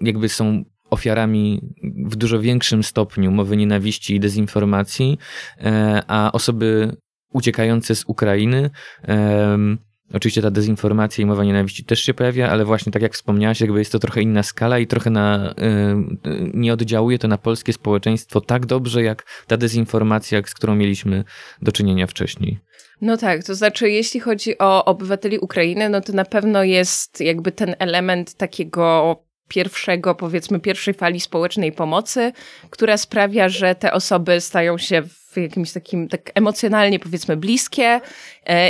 jakby 0.00 0.28
są 0.28 0.64
ofiarami 0.94 1.60
w 2.06 2.16
dużo 2.16 2.40
większym 2.40 2.82
stopniu 2.82 3.30
mowy 3.30 3.56
nienawiści 3.56 4.14
i 4.14 4.20
dezinformacji, 4.20 5.18
e, 5.60 6.02
a 6.06 6.32
osoby 6.32 6.96
uciekające 7.32 7.94
z 7.94 8.04
Ukrainy 8.04 8.70
Oczywiście 10.12 10.42
ta 10.42 10.50
dezinformacja 10.50 11.22
i 11.22 11.26
mowa 11.26 11.44
nienawiści 11.44 11.84
też 11.84 12.00
się 12.00 12.14
pojawia, 12.14 12.50
ale 12.50 12.64
właśnie 12.64 12.92
tak 12.92 13.02
jak 13.02 13.14
wspomniałaś, 13.14 13.60
jakby 13.60 13.78
jest 13.78 13.92
to 13.92 13.98
trochę 13.98 14.22
inna 14.22 14.42
skala 14.42 14.78
i 14.78 14.86
trochę 14.86 15.10
na, 15.10 15.50
y, 15.50 16.50
nie 16.54 16.72
oddziałuje 16.72 17.18
to 17.18 17.28
na 17.28 17.38
polskie 17.38 17.72
społeczeństwo 17.72 18.40
tak 18.40 18.66
dobrze, 18.66 19.02
jak 19.02 19.26
ta 19.46 19.56
dezinformacja, 19.56 20.42
z 20.46 20.54
którą 20.54 20.74
mieliśmy 20.74 21.24
do 21.62 21.72
czynienia 21.72 22.06
wcześniej. 22.06 22.58
No 23.00 23.16
tak, 23.16 23.44
to 23.44 23.54
znaczy, 23.54 23.90
jeśli 23.90 24.20
chodzi 24.20 24.58
o 24.58 24.84
obywateli 24.84 25.38
Ukrainy, 25.38 25.88
no 25.88 26.00
to 26.00 26.12
na 26.12 26.24
pewno 26.24 26.64
jest 26.64 27.20
jakby 27.20 27.52
ten 27.52 27.74
element 27.78 28.34
takiego 28.34 29.23
pierwszego, 29.48 30.14
powiedzmy, 30.14 30.60
pierwszej 30.60 30.94
fali 30.94 31.20
społecznej 31.20 31.72
pomocy, 31.72 32.32
która 32.70 32.96
sprawia, 32.96 33.48
że 33.48 33.74
te 33.74 33.92
osoby 33.92 34.40
stają 34.40 34.78
się 34.78 35.02
w 35.02 35.36
jakimś 35.36 35.72
takim, 35.72 36.08
tak 36.08 36.30
emocjonalnie 36.34 36.98
powiedzmy 36.98 37.36
bliskie 37.36 38.00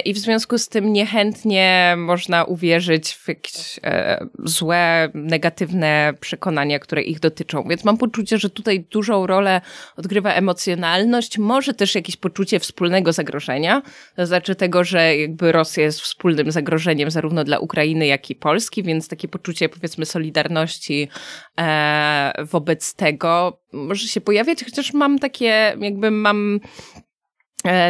i 0.05 0.15
w 0.15 0.19
związku 0.19 0.59
z 0.59 0.69
tym 0.69 0.93
niechętnie 0.93 1.95
można 1.99 2.45
uwierzyć 2.45 3.15
w 3.15 3.29
jakieś 3.29 3.81
e, 3.83 4.27
złe, 4.45 5.09
negatywne 5.15 6.15
przekonania, 6.21 6.79
które 6.79 7.03
ich 7.03 7.21
dotyczą. 7.21 7.65
Więc 7.69 7.85
mam 7.85 7.99
poczucie, 7.99 8.39
że 8.39 8.51
tutaj 8.51 8.81
dużą 8.81 9.27
rolę 9.27 9.61
odgrywa 9.97 10.33
emocjonalność, 10.33 11.39
może 11.39 11.75
też 11.75 11.95
jakieś 11.95 12.17
poczucie 12.17 12.61
wspólnego 12.61 13.13
zagrożenia, 13.13 13.83
to 14.17 14.27
znaczy 14.27 14.55
tego, 14.55 14.85
że 14.85 15.17
jakby 15.17 15.53
Rosja 15.53 15.83
jest 15.83 16.01
wspólnym 16.01 16.53
zagrożeniem 16.53 17.11
zarówno 17.11 17.45
dla 17.45 17.59
Ukrainy, 17.59 18.07
jak 18.07 18.31
i 18.31 18.35
Polski, 18.35 18.83
więc 18.83 19.09
takie 19.09 19.29
poczucie 19.29 19.69
powiedzmy 19.69 20.07
solidarności 20.07 21.09
e, 21.61 22.33
wobec 22.45 22.95
tego 22.95 23.61
może 23.73 24.09
się 24.09 24.21
pojawiać, 24.21 24.65
chociaż 24.65 24.93
mam 24.93 25.19
takie, 25.19 25.77
jakby 25.81 26.11
mam 26.11 26.61
e, 26.97 27.04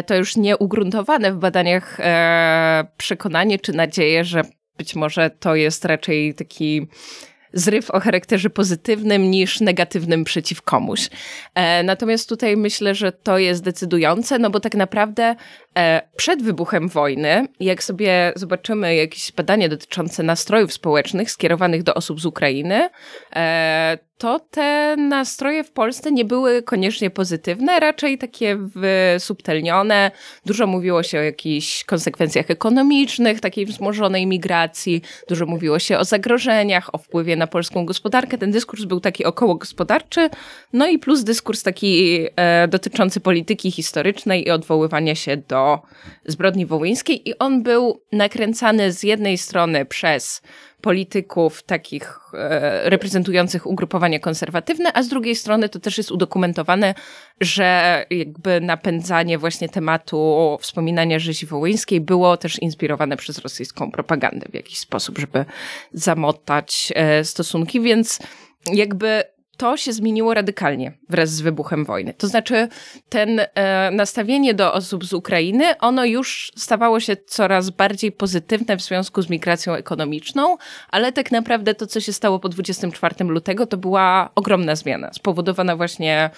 to 0.06 0.14
już 0.14 0.36
nie 0.36 0.56
ugruntowane 0.56 1.32
w 1.32 1.36
badaniach 1.36 2.00
e, 2.00 2.86
przekonanie 2.96 3.58
czy 3.58 3.72
nadzieję, 3.72 4.24
że 4.24 4.42
być 4.78 4.94
może 4.94 5.30
to 5.30 5.54
jest 5.54 5.84
raczej 5.84 6.34
taki 6.34 6.86
zryw 7.52 7.90
o 7.90 8.00
charakterze 8.00 8.50
pozytywnym 8.50 9.30
niż 9.30 9.60
negatywnym 9.60 10.24
przeciw 10.24 10.62
komuś. 10.62 11.08
E, 11.54 11.82
natomiast 11.82 12.28
tutaj 12.28 12.56
myślę, 12.56 12.94
że 12.94 13.12
to 13.12 13.38
jest 13.38 13.62
decydujące, 13.62 14.38
no 14.38 14.50
bo 14.50 14.60
tak 14.60 14.74
naprawdę 14.74 15.36
przed 16.16 16.42
wybuchem 16.42 16.88
wojny, 16.88 17.48
jak 17.60 17.84
sobie 17.84 18.32
zobaczymy 18.36 18.94
jakieś 18.94 19.32
badania 19.32 19.68
dotyczące 19.68 20.22
nastrojów 20.22 20.72
społecznych 20.72 21.30
skierowanych 21.30 21.82
do 21.82 21.94
osób 21.94 22.20
z 22.20 22.26
Ukrainy, 22.26 22.88
to 24.18 24.40
te 24.40 24.96
nastroje 24.96 25.64
w 25.64 25.70
Polsce 25.70 26.12
nie 26.12 26.24
były 26.24 26.62
koniecznie 26.62 27.10
pozytywne, 27.10 27.80
raczej 27.80 28.18
takie 28.18 28.56
wysubtelnione. 28.56 30.10
Dużo 30.46 30.66
mówiło 30.66 31.02
się 31.02 31.18
o 31.18 31.22
jakichś 31.22 31.84
konsekwencjach 31.84 32.50
ekonomicznych, 32.50 33.40
takiej 33.40 33.66
wzmożonej 33.66 34.26
migracji, 34.26 35.02
dużo 35.28 35.46
mówiło 35.46 35.78
się 35.78 35.98
o 35.98 36.04
zagrożeniach, 36.04 36.94
o 36.94 36.98
wpływie 36.98 37.36
na 37.36 37.46
polską 37.46 37.86
gospodarkę. 37.86 38.38
Ten 38.38 38.50
dyskurs 38.50 38.84
był 38.84 39.00
taki 39.00 39.24
około 39.24 39.54
gospodarczy, 39.54 40.30
no 40.72 40.86
i 40.86 40.98
plus 40.98 41.24
dyskurs 41.24 41.62
taki 41.62 42.24
e, 42.36 42.68
dotyczący 42.68 43.20
polityki 43.20 43.70
historycznej 43.70 44.48
i 44.48 44.50
odwoływania 44.50 45.14
się 45.14 45.36
zbrodni 46.26 46.66
wołyńskiej 46.66 47.28
i 47.28 47.38
on 47.38 47.62
był 47.62 48.00
nakręcany 48.12 48.92
z 48.92 49.02
jednej 49.02 49.38
strony 49.38 49.84
przez 49.84 50.42
polityków 50.84 51.62
takich 51.62 52.18
e, 52.34 52.90
reprezentujących 52.90 53.66
ugrupowania 53.66 54.18
konserwatywne, 54.18 54.92
a 54.92 55.02
z 55.02 55.08
drugiej 55.08 55.36
strony 55.36 55.68
to 55.68 55.80
też 55.80 55.98
jest 55.98 56.10
udokumentowane, 56.10 56.94
że 57.40 58.06
jakby 58.10 58.60
napędzanie 58.60 59.38
właśnie 59.38 59.68
tematu 59.68 60.58
wspominania 60.60 61.18
rzezi 61.18 61.46
wołyńskiej 61.46 62.00
było 62.00 62.36
też 62.36 62.58
inspirowane 62.58 63.16
przez 63.16 63.38
rosyjską 63.38 63.90
propagandę 63.90 64.46
w 64.50 64.54
jakiś 64.54 64.78
sposób, 64.78 65.18
żeby 65.18 65.44
zamotać 65.92 66.92
e, 66.94 67.24
stosunki, 67.24 67.80
więc 67.80 68.18
jakby 68.72 69.24
to 69.56 69.76
się 69.76 69.92
zmieniło 69.92 70.34
radykalnie 70.34 70.92
wraz 71.08 71.30
z 71.30 71.40
wybuchem 71.40 71.84
wojny. 71.84 72.14
To 72.14 72.28
znaczy, 72.28 72.68
ten 73.08 73.40
e, 73.54 73.90
nastawienie 73.90 74.54
do 74.54 74.72
osób 74.72 75.04
z 75.04 75.12
Ukrainy, 75.12 75.78
ono 75.78 76.04
już 76.04 76.52
stawało 76.56 77.00
się 77.00 77.16
coraz 77.16 77.70
bardziej 77.70 78.12
pozytywne 78.12 78.76
w 78.76 78.82
związku 78.82 79.22
z 79.22 79.30
migracją 79.30 79.74
ekonomiczną, 79.74 80.56
ale 80.90 81.12
tak 81.12 81.32
naprawdę 81.32 81.74
to, 81.74 81.86
co 81.86 82.00
się 82.00 82.12
stało 82.12 82.38
po 82.38 82.48
24 82.48 83.24
lutego, 83.24 83.66
to 83.66 83.76
była 83.76 84.30
ogromna 84.34 84.76
zmiana, 84.76 85.12
spowodowana 85.12 85.76
właśnie 85.76 86.30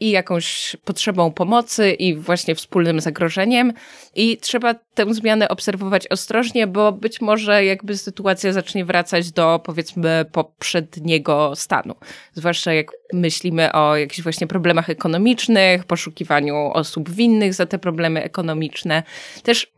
i 0.00 0.10
jakąś 0.10 0.76
potrzebą 0.84 1.32
pomocy 1.32 1.92
i 1.92 2.14
właśnie 2.14 2.54
wspólnym 2.54 3.00
zagrożeniem. 3.00 3.72
I 4.14 4.36
trzeba 4.36 4.74
tę 4.74 5.14
zmianę 5.14 5.48
obserwować 5.48 6.08
ostrożnie, 6.08 6.66
bo 6.66 6.92
być 6.92 7.20
może 7.20 7.64
jakby 7.64 7.96
sytuacja 7.96 8.52
zacznie 8.52 8.84
wracać 8.84 9.32
do 9.32 9.60
powiedzmy 9.64 10.24
poprzedniego 10.32 11.56
stanu. 11.56 11.94
Zwłaszcza 12.32 12.72
jak 12.72 12.92
myślimy 13.12 13.72
o 13.72 13.96
jakichś 13.96 14.22
właśnie 14.22 14.46
problemach 14.46 14.90
ekonomicznych, 14.90 15.84
poszukiwaniu 15.84 16.70
osób 16.74 17.10
winnych 17.10 17.54
za 17.54 17.66
te 17.66 17.78
problemy 17.78 18.22
ekonomiczne. 18.22 19.02
Też 19.42 19.72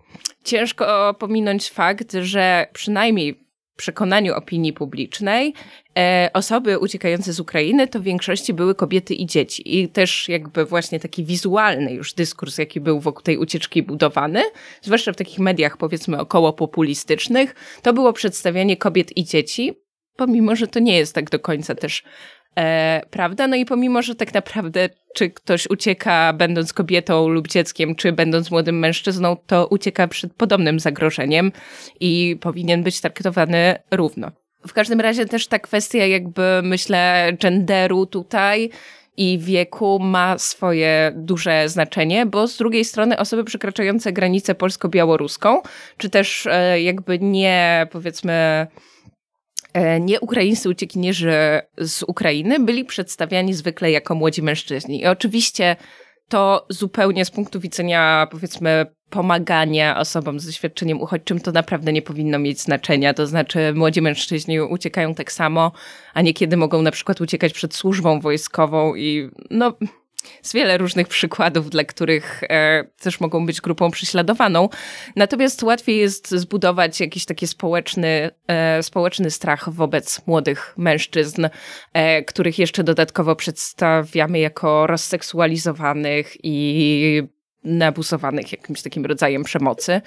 ciężko 0.44 1.14
pominąć 1.18 1.70
fakt, 1.70 2.12
że 2.22 2.66
przynajmniej 2.72 3.47
przekonaniu 3.78 4.34
opinii 4.34 4.72
publicznej 4.72 5.54
e, 5.98 6.30
osoby 6.34 6.78
uciekające 6.78 7.32
z 7.32 7.40
Ukrainy 7.40 7.88
to 7.88 8.00
w 8.00 8.02
większości 8.02 8.54
były 8.54 8.74
kobiety 8.74 9.14
i 9.14 9.26
dzieci. 9.26 9.78
I 9.78 9.88
też 9.88 10.28
jakby 10.28 10.64
właśnie 10.64 11.00
taki 11.00 11.24
wizualny 11.24 11.92
już 11.92 12.14
dyskurs, 12.14 12.58
jaki 12.58 12.80
był 12.80 13.00
wokół 13.00 13.22
tej 13.22 13.38
ucieczki 13.38 13.82
budowany, 13.82 14.42
zwłaszcza 14.82 15.12
w 15.12 15.16
takich 15.16 15.38
mediach 15.38 15.76
powiedzmy 15.76 16.20
około 16.20 16.52
populistycznych, 16.52 17.54
to 17.82 17.92
było 17.92 18.12
przedstawianie 18.12 18.76
kobiet 18.76 19.16
i 19.16 19.24
dzieci, 19.24 19.74
pomimo, 20.18 20.56
że 20.56 20.66
to 20.66 20.80
nie 20.80 20.96
jest 20.96 21.14
tak 21.14 21.30
do 21.30 21.38
końca 21.38 21.74
też 21.74 22.02
E, 22.58 23.02
prawda? 23.10 23.46
No 23.46 23.56
i 23.56 23.64
pomimo, 23.64 24.02
że 24.02 24.14
tak 24.14 24.34
naprawdę, 24.34 24.88
czy 25.14 25.30
ktoś 25.30 25.70
ucieka 25.70 26.32
będąc 26.32 26.72
kobietą 26.72 27.28
lub 27.28 27.48
dzieckiem, 27.48 27.94
czy 27.94 28.12
będąc 28.12 28.50
młodym 28.50 28.78
mężczyzną, 28.78 29.36
to 29.46 29.66
ucieka 29.66 30.08
przed 30.08 30.32
podobnym 30.34 30.80
zagrożeniem 30.80 31.52
i 32.00 32.36
powinien 32.40 32.82
być 32.82 33.00
traktowany 33.00 33.76
równo. 33.90 34.30
W 34.66 34.72
każdym 34.72 35.00
razie 35.00 35.26
też 35.26 35.46
ta 35.46 35.58
kwestia, 35.58 36.06
jakby 36.06 36.42
myślę, 36.62 37.32
genderu 37.40 38.06
tutaj 38.06 38.70
i 39.16 39.38
wieku 39.38 39.98
ma 39.98 40.38
swoje 40.38 41.12
duże 41.16 41.68
znaczenie, 41.68 42.26
bo 42.26 42.48
z 42.48 42.56
drugiej 42.56 42.84
strony 42.84 43.18
osoby 43.18 43.44
przekraczające 43.44 44.12
granicę 44.12 44.54
polsko-białoruską, 44.54 45.62
czy 45.96 46.10
też 46.10 46.46
e, 46.46 46.82
jakby 46.82 47.18
nie 47.18 47.86
powiedzmy 47.90 48.66
nie 50.00 50.20
ukraińscy 50.20 50.68
uciekinierzy 50.68 51.32
z 51.78 52.02
Ukrainy 52.02 52.60
byli 52.60 52.84
przedstawiani 52.84 53.54
zwykle 53.54 53.90
jako 53.90 54.14
młodzi 54.14 54.42
mężczyźni. 54.42 55.00
I 55.00 55.06
oczywiście 55.06 55.76
to 56.28 56.66
zupełnie 56.68 57.24
z 57.24 57.30
punktu 57.30 57.60
widzenia, 57.60 58.28
powiedzmy, 58.30 58.86
pomagania 59.10 59.98
osobom 59.98 60.40
z 60.40 60.46
doświadczeniem 60.46 61.00
uchodźczym, 61.00 61.40
to 61.40 61.52
naprawdę 61.52 61.92
nie 61.92 62.02
powinno 62.02 62.38
mieć 62.38 62.60
znaczenia. 62.60 63.14
To 63.14 63.26
znaczy, 63.26 63.72
młodzi 63.74 64.02
mężczyźni 64.02 64.60
uciekają 64.60 65.14
tak 65.14 65.32
samo, 65.32 65.72
a 66.14 66.22
niekiedy 66.22 66.56
mogą 66.56 66.82
na 66.82 66.90
przykład 66.90 67.20
uciekać 67.20 67.52
przed 67.52 67.74
służbą 67.74 68.20
wojskową 68.20 68.94
i 68.94 69.30
no 69.50 69.72
jest 70.42 70.54
wiele 70.54 70.78
różnych 70.78 71.08
przykładów, 71.08 71.70
dla 71.70 71.84
których 71.84 72.42
e, 72.42 72.84
też 73.00 73.20
mogą 73.20 73.46
być 73.46 73.60
grupą 73.60 73.90
prześladowaną. 73.90 74.68
Natomiast 75.16 75.62
łatwiej 75.62 75.98
jest 75.98 76.30
zbudować 76.30 77.00
jakiś 77.00 77.24
taki 77.24 77.46
społeczny, 77.46 78.30
e, 78.46 78.82
społeczny 78.82 79.30
strach 79.30 79.70
wobec 79.70 80.26
młodych 80.26 80.74
mężczyzn, 80.76 81.48
e, 81.92 82.22
których 82.22 82.58
jeszcze 82.58 82.84
dodatkowo 82.84 83.36
przedstawiamy 83.36 84.38
jako 84.38 84.86
rozseksualizowanych 84.86 86.36
i 86.42 87.22
nabusowanych 87.64 88.52
jakimś 88.52 88.82
takim 88.82 89.06
rodzajem 89.06 89.44
przemocy. 89.44 90.00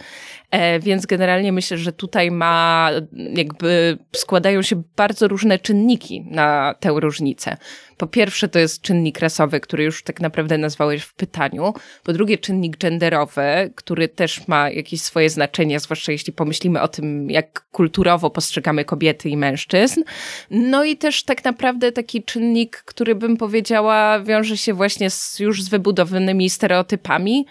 E, 0.51 0.79
więc 0.79 1.05
generalnie 1.05 1.51
myślę, 1.51 1.77
że 1.77 1.93
tutaj 1.93 2.31
ma, 2.31 2.89
jakby 3.33 3.97
składają 4.15 4.61
się 4.61 4.83
bardzo 4.95 5.27
różne 5.27 5.59
czynniki 5.59 6.25
na 6.29 6.75
tę 6.79 6.89
różnicę. 6.95 7.57
Po 8.01 8.08
pierwsze, 8.08 8.48
to 8.48 8.60
jest 8.60 8.81
czynnik 8.81 9.20
rasowy, 9.20 9.60
który 9.60 9.84
już 9.84 10.03
tak 10.03 10.22
naprawdę 10.22 10.58
nazwałeś 10.58 11.03
w 11.03 11.13
pytaniu. 11.13 11.74
Po 12.03 12.13
drugie, 12.13 12.38
czynnik 12.38 12.77
genderowy, 12.77 13.72
który 13.75 14.08
też 14.08 14.48
ma 14.48 14.70
jakieś 14.70 15.01
swoje 15.01 15.29
znaczenie, 15.29 15.79
zwłaszcza 15.79 16.12
jeśli 16.12 16.34
pomyślimy 16.34 16.81
o 16.81 16.88
tym, 16.88 17.29
jak 17.29 17.65
kulturowo 17.72 18.29
postrzegamy 18.29 18.86
kobiety 18.86 19.29
i 19.29 19.38
mężczyzn. 19.38 20.03
No 20.51 20.84
i 20.84 20.98
też 20.98 21.24
tak 21.24 21.43
naprawdę 21.43 21.91
taki 21.91 22.24
czynnik, 22.24 22.77
który 22.86 23.15
bym 23.15 23.38
powiedziała, 23.38 24.20
wiąże 24.20 24.58
się 24.58 24.74
właśnie 24.74 25.10
z, 25.10 25.39
już 25.39 25.63
z 25.63 25.70
wybudowanymi 25.70 26.50
stereotypami 26.50 27.46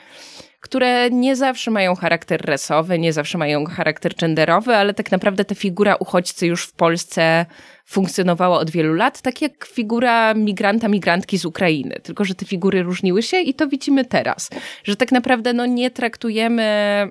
które 0.60 1.10
nie 1.10 1.36
zawsze 1.36 1.70
mają 1.70 1.94
charakter 1.94 2.40
rasowy, 2.44 2.98
nie 2.98 3.12
zawsze 3.12 3.38
mają 3.38 3.64
charakter 3.64 4.14
genderowy, 4.14 4.76
ale 4.76 4.94
tak 4.94 5.10
naprawdę 5.12 5.44
ta 5.44 5.54
figura 5.54 5.96
uchodźcy 5.96 6.46
już 6.46 6.64
w 6.64 6.72
Polsce 6.72 7.46
funkcjonowała 7.86 8.58
od 8.58 8.70
wielu 8.70 8.94
lat, 8.94 9.22
tak 9.22 9.42
jak 9.42 9.64
figura 9.64 10.34
migranta, 10.34 10.88
migrantki 10.88 11.38
z 11.38 11.44
Ukrainy. 11.44 12.00
Tylko, 12.02 12.24
że 12.24 12.34
te 12.34 12.46
figury 12.46 12.82
różniły 12.82 13.22
się 13.22 13.40
i 13.40 13.54
to 13.54 13.66
widzimy 13.66 14.04
teraz. 14.04 14.50
Że 14.84 14.96
tak 14.96 15.12
naprawdę 15.12 15.52
no, 15.52 15.66
nie 15.66 15.90
traktujemy 15.90 16.62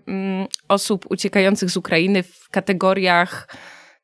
mm, 0.08 0.48
osób 0.68 1.06
uciekających 1.10 1.70
z 1.70 1.78
Ukrainy 1.78 2.24
w 2.24 2.50
kategoriach 2.50 3.56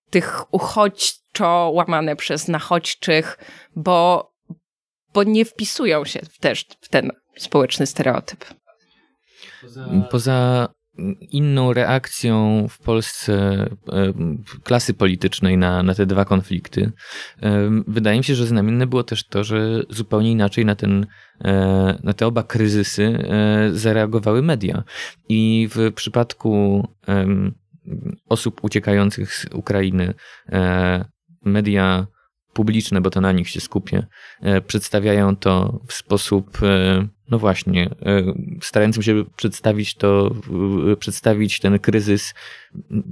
tych 0.09 0.53
uchodźczo 0.53 1.71
łamane 1.73 2.15
przez 2.15 2.47
nachodźczych, 2.47 3.37
bo, 3.75 4.31
bo 5.13 5.23
nie 5.23 5.45
wpisują 5.45 6.05
się 6.05 6.19
też 6.39 6.65
w 6.81 6.89
ten 6.89 7.11
społeczny 7.37 7.85
stereotyp. 7.85 8.45
Poza 10.11 10.67
inną 11.19 11.73
reakcją 11.73 12.65
w 12.69 12.79
Polsce 12.79 13.33
e, 13.33 14.13
klasy 14.63 14.93
politycznej 14.93 15.57
na, 15.57 15.83
na 15.83 15.95
te 15.95 16.05
dwa 16.05 16.25
konflikty. 16.25 16.91
E, 17.43 17.69
wydaje 17.87 18.17
mi 18.17 18.23
się, 18.23 18.35
że 18.35 18.47
znamienne 18.47 18.87
było 18.87 19.03
też 19.03 19.27
to, 19.27 19.43
że 19.43 19.83
zupełnie 19.89 20.31
inaczej 20.31 20.65
na, 20.65 20.75
ten, 20.75 21.07
e, 21.45 21.99
na 22.03 22.13
te 22.13 22.27
oba 22.27 22.43
kryzysy 22.43 23.25
zareagowały 23.71 24.41
media. 24.41 24.83
I 25.29 25.69
w 25.75 25.93
przypadku 25.93 26.83
osób 28.29 28.63
uciekających 28.63 29.33
z 29.33 29.45
Ukrainy 29.53 30.13
media 31.45 32.07
publiczne, 32.53 33.01
bo 33.01 33.09
to 33.09 33.21
na 33.21 33.31
nich 33.31 33.49
się 33.49 33.59
skupię, 33.59 34.07
przedstawiają 34.67 35.35
to 35.35 35.79
w 35.87 35.93
sposób 35.93 36.57
no 37.29 37.39
właśnie, 37.39 37.89
e, 38.05 38.34
starającym 38.62 39.03
się 39.03 39.24
przedstawić 39.36 39.96
to, 39.96 40.36
przedstawić 41.00 41.60
ten 41.60 41.79
kryzys, 41.79 42.34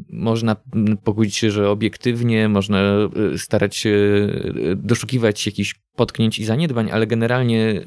można 0.09 0.55
pogodzić 1.03 1.35
się, 1.35 1.51
że 1.51 1.69
obiektywnie, 1.69 2.49
można 2.49 2.79
e, 2.79 3.37
starać 3.37 3.75
się 3.75 3.89
e, 3.89 4.75
doszukiwać 4.75 5.45
jakichś 5.45 5.75
potknięć 5.95 6.39
i 6.39 6.45
zaniedbań, 6.45 6.91
ale 6.91 7.07
generalnie 7.07 7.81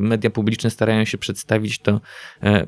media 0.00 0.30
publiczne 0.30 0.70
starają 0.70 1.04
się 1.04 1.18
przedstawić 1.18 1.78
to 1.78 2.00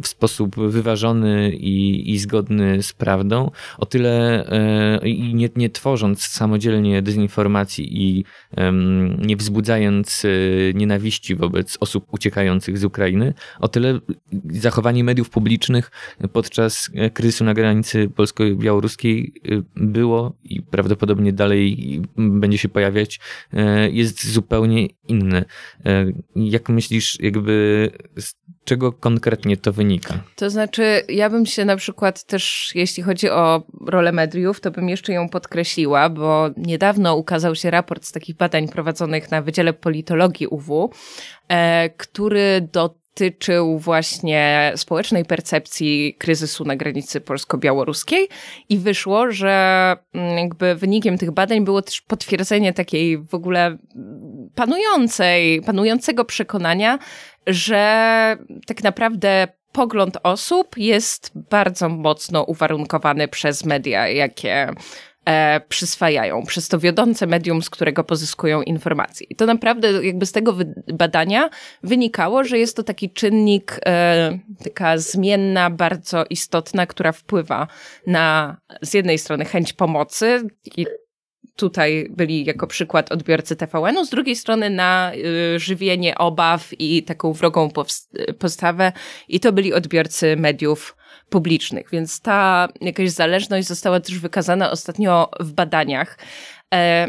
w 0.02 0.08
sposób 0.08 0.56
wyważony 0.56 1.50
i, 1.50 2.10
i 2.10 2.18
zgodny 2.18 2.82
z 2.82 2.92
prawdą. 2.92 3.50
O 3.78 3.86
tyle 3.86 4.44
i 5.04 5.34
nie, 5.34 5.48
nie 5.56 5.70
tworząc 5.70 6.26
samodzielnie 6.26 7.02
dezinformacji 7.02 8.02
i 8.02 8.24
nie 9.18 9.36
wzbudzając 9.36 10.26
nienawiści 10.74 11.34
wobec 11.34 11.76
osób 11.80 12.06
uciekających 12.10 12.78
z 12.78 12.84
Ukrainy, 12.84 13.34
o 13.60 13.68
tyle 13.68 14.00
zachowanie 14.50 15.04
mediów 15.04 15.30
publicznych 15.30 15.90
podczas 16.32 16.90
kryzysu 17.12 17.44
na 17.44 17.54
granicy 17.54 18.10
polsko-białoruskiej 18.16 18.47
y, 19.48 19.62
było 19.76 20.36
i 20.44 20.62
prawdopodobnie 20.62 21.32
dalej 21.32 22.00
będzie 22.16 22.58
się 22.58 22.68
pojawiać, 22.68 23.20
y, 23.54 23.58
jest 23.90 24.32
zupełnie 24.32 24.86
inne. 25.08 25.44
Y, 25.86 26.14
jak 26.36 26.68
myślisz, 26.68 27.20
jakby 27.20 27.90
z 28.18 28.34
czego 28.64 28.92
konkretnie 28.92 29.56
to 29.56 29.72
wynika? 29.72 30.14
To 30.36 30.50
znaczy, 30.50 31.02
ja 31.08 31.30
bym 31.30 31.46
się 31.46 31.64
na 31.64 31.76
przykład 31.76 32.24
też, 32.24 32.72
jeśli 32.74 33.02
chodzi 33.02 33.30
o 33.30 33.62
rolę 33.86 34.12
mediów, 34.12 34.60
to 34.60 34.70
bym 34.70 34.88
jeszcze 34.88 35.12
ją 35.12 35.28
podkreśliła, 35.28 36.08
bo 36.10 36.50
niedawno 36.56 37.16
ukazał 37.16 37.54
się 37.54 37.70
raport 37.70 38.04
z 38.04 38.12
takich 38.12 38.36
badań 38.36 38.68
prowadzonych 38.68 39.30
na 39.30 39.42
Wydziale 39.42 39.72
Politologii 39.72 40.46
UW, 40.46 40.90
e, 41.48 41.90
który 41.90 42.68
dotyczył 43.18 43.78
właśnie 43.78 44.72
społecznej 44.76 45.24
percepcji 45.24 46.14
kryzysu 46.18 46.64
na 46.64 46.76
granicy 46.76 47.20
polsko-białoruskiej 47.20 48.28
i 48.68 48.78
wyszło, 48.78 49.30
że 49.30 49.96
mm, 50.14 50.38
jakby 50.38 50.74
wynikiem 50.74 51.18
tych 51.18 51.30
badań 51.30 51.64
było 51.64 51.82
też 51.82 52.00
potwierdzenie 52.00 52.72
takiej 52.72 53.18
w 53.18 53.34
ogóle 53.34 53.76
panującej, 54.54 55.62
panującego 55.62 56.24
przekonania, 56.24 56.98
że 57.46 58.36
tak 58.66 58.82
naprawdę 58.82 59.48
pogląd 59.72 60.18
osób 60.22 60.78
jest 60.78 61.30
bardzo 61.34 61.88
mocno 61.88 62.42
uwarunkowany 62.42 63.28
przez 63.28 63.64
media, 63.64 64.08
jakie 64.08 64.70
e, 65.28 65.60
przyswajają, 65.68 66.46
przez 66.46 66.68
to 66.68 66.78
wiodące 66.78 67.26
medium, 67.26 67.62
z 67.62 67.70
którego 67.70 68.04
pozyskują 68.04 68.62
informacje. 68.62 69.26
I 69.30 69.36
to 69.36 69.46
naprawdę 69.46 70.06
jakby 70.06 70.26
z 70.26 70.32
tego 70.32 70.56
badania 70.92 71.50
wynikało, 71.82 72.44
że 72.44 72.58
jest 72.58 72.76
to 72.76 72.82
taki 72.82 73.10
czynnik, 73.10 73.80
e, 73.86 74.38
taka 74.64 74.98
zmienna, 74.98 75.70
bardzo 75.70 76.24
istotna, 76.30 76.86
która 76.86 77.12
wpływa 77.12 77.66
na 78.06 78.56
z 78.82 78.94
jednej 78.94 79.18
strony 79.18 79.44
chęć 79.44 79.72
pomocy 79.72 80.48
i 80.76 80.86
tutaj 81.58 82.08
byli 82.10 82.44
jako 82.44 82.66
przykład 82.66 83.12
odbiorcy 83.12 83.56
TVN-u, 83.56 84.04
z 84.04 84.10
drugiej 84.10 84.36
strony 84.36 84.70
na 84.70 85.12
y, 85.14 85.58
żywienie 85.58 86.18
obaw 86.18 86.70
i 86.78 87.02
taką 87.02 87.32
wrogą 87.32 87.70
postawę 88.38 88.92
i 89.28 89.40
to 89.40 89.52
byli 89.52 89.74
odbiorcy 89.74 90.36
mediów 90.36 90.96
publicznych, 91.30 91.88
więc 91.92 92.20
ta 92.20 92.68
jakaś 92.80 93.10
zależność 93.10 93.68
została 93.68 94.00
też 94.00 94.18
wykazana 94.18 94.70
ostatnio 94.70 95.30
w 95.40 95.52
badaniach. 95.52 96.18
E, 96.74 97.08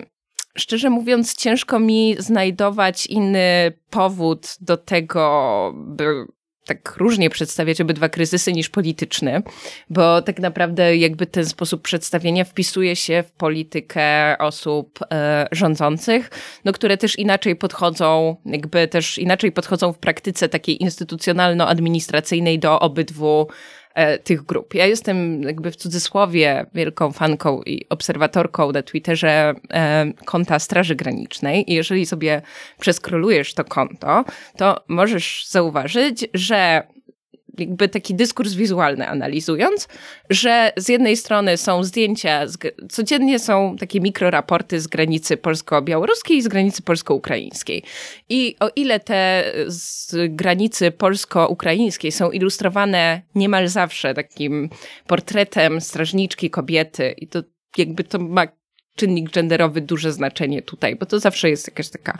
szczerze 0.57 0.89
mówiąc, 0.89 1.35
ciężko 1.35 1.79
mi 1.79 2.15
znajdować 2.19 3.05
inny 3.05 3.71
powód 3.89 4.57
do 4.61 4.77
tego, 4.77 5.73
by 5.75 6.25
tak 6.69 6.97
różnie 6.97 7.29
przedstawiać 7.29 7.81
obydwa 7.81 8.09
kryzysy 8.09 8.53
niż 8.53 8.69
polityczny, 8.69 9.41
bo 9.89 10.21
tak 10.21 10.39
naprawdę 10.39 10.97
jakby 10.97 11.25
ten 11.25 11.45
sposób 11.45 11.81
przedstawienia 11.81 12.43
wpisuje 12.45 12.95
się 12.95 13.23
w 13.23 13.31
politykę 13.31 14.37
osób 14.37 14.99
e, 15.11 15.47
rządzących, 15.51 16.29
no, 16.65 16.73
które 16.73 16.97
też 16.97 17.19
inaczej 17.19 17.55
podchodzą, 17.55 18.35
jakby 18.45 18.87
też 18.87 19.17
inaczej 19.17 19.51
podchodzą 19.51 19.93
w 19.93 19.97
praktyce 19.97 20.49
takiej 20.49 20.77
instytucjonalno-administracyjnej 20.83 22.59
do 22.59 22.79
obydwu 22.79 23.47
tych 24.23 24.43
grup. 24.43 24.73
Ja 24.73 24.85
jestem 24.85 25.41
jakby 25.43 25.71
w 25.71 25.75
cudzysłowie 25.75 26.65
wielką 26.73 27.11
fanką 27.11 27.61
i 27.61 27.85
obserwatorką 27.89 28.71
na 28.71 28.83
Twitterze 28.83 29.53
e, 29.73 30.13
konta 30.25 30.59
Straży 30.59 30.95
Granicznej 30.95 31.71
i 31.71 31.75
jeżeli 31.75 32.05
sobie 32.05 32.41
przeskrolujesz 32.79 33.53
to 33.53 33.63
konto, 33.63 34.25
to 34.57 34.83
możesz 34.87 35.45
zauważyć, 35.47 36.25
że 36.33 36.83
jakby 37.57 37.89
taki 37.89 38.15
dyskurs 38.15 38.53
wizualny 38.53 39.07
analizując, 39.07 39.87
że 40.29 40.73
z 40.77 40.89
jednej 40.89 41.17
strony 41.17 41.57
są 41.57 41.83
zdjęcia, 41.83 42.45
codziennie 42.89 43.39
są 43.39 43.75
takie 43.79 43.99
mikroraporty 43.99 44.79
z 44.79 44.87
granicy 44.87 45.37
polsko-białoruskiej 45.37 46.37
i 46.37 46.41
z 46.41 46.47
granicy 46.47 46.81
polsko-ukraińskiej. 46.81 47.83
I 48.29 48.55
o 48.59 48.69
ile 48.75 48.99
te 48.99 49.43
z 49.67 50.15
granicy 50.29 50.91
polsko-ukraińskiej 50.91 52.11
są 52.11 52.31
ilustrowane 52.31 53.21
niemal 53.35 53.67
zawsze 53.67 54.13
takim 54.13 54.69
portretem 55.07 55.81
strażniczki 55.81 56.49
kobiety 56.49 57.15
i 57.17 57.27
to 57.27 57.43
jakby 57.77 58.03
to 58.03 58.19
ma 58.19 58.47
czynnik 58.95 59.31
genderowy 59.31 59.81
duże 59.81 60.13
znaczenie 60.13 60.61
tutaj, 60.61 60.95
bo 60.95 61.05
to 61.05 61.19
zawsze 61.19 61.49
jest 61.49 61.67
jakaś 61.67 61.89
taka 61.89 62.17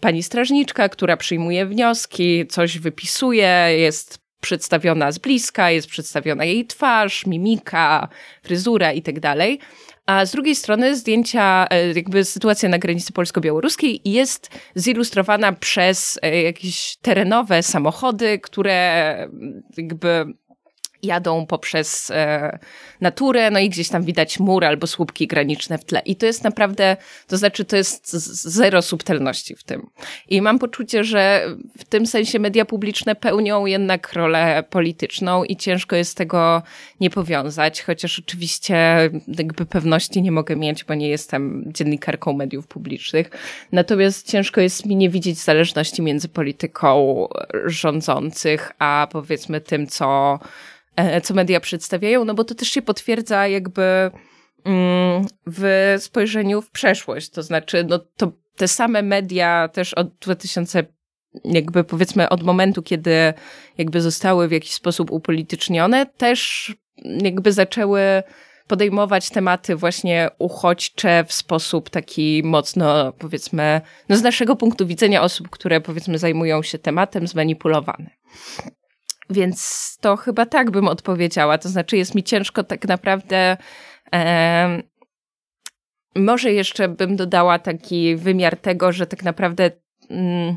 pani 0.00 0.22
strażniczka, 0.22 0.88
która 0.88 1.16
przyjmuje 1.16 1.66
wnioski, 1.66 2.46
coś 2.46 2.78
wypisuje, 2.78 3.66
jest 3.76 4.19
przedstawiona 4.40 5.12
z 5.12 5.18
bliska, 5.18 5.70
jest 5.70 5.88
przedstawiona 5.88 6.44
jej 6.44 6.66
twarz, 6.66 7.26
mimika, 7.26 8.08
fryzura 8.42 8.92
i 8.92 9.02
tak 9.02 9.20
dalej. 9.20 9.58
A 10.06 10.26
z 10.26 10.32
drugiej 10.32 10.54
strony 10.54 10.96
zdjęcia, 10.96 11.66
e, 11.70 11.92
jakby 11.92 12.24
sytuacja 12.24 12.68
na 12.68 12.78
granicy 12.78 13.12
polsko-białoruskiej 13.12 14.00
jest 14.04 14.50
zilustrowana 14.74 15.52
przez 15.52 16.18
e, 16.22 16.42
jakieś 16.42 16.96
terenowe 17.02 17.62
samochody, 17.62 18.38
które 18.38 19.28
jakby 19.76 20.24
jadą 21.02 21.46
poprzez 21.46 22.10
e, 22.10 22.58
naturę, 23.00 23.50
no 23.50 23.58
i 23.58 23.68
gdzieś 23.68 23.88
tam 23.88 24.02
widać 24.02 24.38
mur 24.38 24.64
albo 24.64 24.86
słupki 24.86 25.26
graniczne 25.26 25.78
w 25.78 25.84
tle. 25.84 26.02
I 26.04 26.16
to 26.16 26.26
jest 26.26 26.44
naprawdę, 26.44 26.96
to 27.26 27.36
znaczy 27.36 27.64
to 27.64 27.76
jest 27.76 28.12
zero 28.42 28.82
subtelności 28.82 29.56
w 29.56 29.62
tym. 29.62 29.86
I 30.28 30.42
mam 30.42 30.58
poczucie, 30.58 31.04
że 31.04 31.46
w 31.78 31.84
tym 31.84 32.06
sensie 32.06 32.38
media 32.38 32.64
publiczne 32.64 33.14
pełnią 33.14 33.66
jednak 33.66 34.12
rolę 34.12 34.64
polityczną 34.70 35.44
i 35.44 35.56
ciężko 35.56 35.96
jest 35.96 36.16
tego 36.16 36.62
nie 37.00 37.10
powiązać, 37.10 37.82
chociaż 37.82 38.18
oczywiście 38.18 38.74
jakby 39.38 39.66
pewności 39.66 40.22
nie 40.22 40.32
mogę 40.32 40.56
mieć, 40.56 40.84
bo 40.84 40.94
nie 40.94 41.08
jestem 41.08 41.64
dziennikarką 41.66 42.32
mediów 42.32 42.66
publicznych. 42.66 43.30
Natomiast 43.72 44.30
ciężko 44.30 44.60
jest 44.60 44.86
mi 44.86 44.96
nie 44.96 45.10
widzieć 45.10 45.38
zależności 45.38 46.02
między 46.02 46.28
polityką 46.28 47.26
rządzących, 47.64 48.72
a 48.78 49.08
powiedzmy 49.12 49.60
tym, 49.60 49.86
co 49.86 50.38
co 51.22 51.34
media 51.34 51.60
przedstawiają, 51.60 52.24
no 52.24 52.34
bo 52.34 52.44
to 52.44 52.54
też 52.54 52.68
się 52.68 52.82
potwierdza 52.82 53.48
jakby 53.48 54.10
mm, 54.64 55.26
w 55.46 55.94
spojrzeniu 55.98 56.62
w 56.62 56.70
przeszłość. 56.70 57.30
To 57.30 57.42
znaczy, 57.42 57.84
no 57.88 57.98
to 57.98 58.32
te 58.56 58.68
same 58.68 59.02
media 59.02 59.68
też 59.68 59.94
od 59.94 60.16
2000 60.18 60.84
jakby 61.44 61.84
powiedzmy 61.84 62.28
od 62.28 62.42
momentu, 62.42 62.82
kiedy 62.82 63.34
jakby 63.78 64.00
zostały 64.00 64.48
w 64.48 64.52
jakiś 64.52 64.72
sposób 64.72 65.10
upolitycznione, 65.10 66.06
też 66.06 66.72
jakby 67.04 67.52
zaczęły 67.52 68.22
podejmować 68.66 69.30
tematy 69.30 69.76
właśnie 69.76 70.30
uchodźcze 70.38 71.24
w 71.24 71.32
sposób 71.32 71.90
taki 71.90 72.42
mocno, 72.44 73.12
powiedzmy, 73.12 73.80
no 74.08 74.16
z 74.16 74.22
naszego 74.22 74.56
punktu 74.56 74.86
widzenia 74.86 75.22
osób, 75.22 75.50
które 75.50 75.80
powiedzmy 75.80 76.18
zajmują 76.18 76.62
się 76.62 76.78
tematem, 76.78 77.26
zmanipulowane. 77.26 78.10
Więc 79.30 79.96
to 80.00 80.16
chyba 80.16 80.46
tak 80.46 80.70
bym 80.70 80.88
odpowiedziała. 80.88 81.58
To 81.58 81.68
znaczy, 81.68 81.96
jest 81.96 82.14
mi 82.14 82.22
ciężko 82.22 82.64
tak 82.64 82.88
naprawdę. 82.88 83.56
E, 84.14 84.82
może 86.16 86.52
jeszcze 86.52 86.88
bym 86.88 87.16
dodała 87.16 87.58
taki 87.58 88.16
wymiar 88.16 88.56
tego, 88.56 88.92
że 88.92 89.06
tak 89.06 89.22
naprawdę. 89.22 89.70
Mm, 90.10 90.56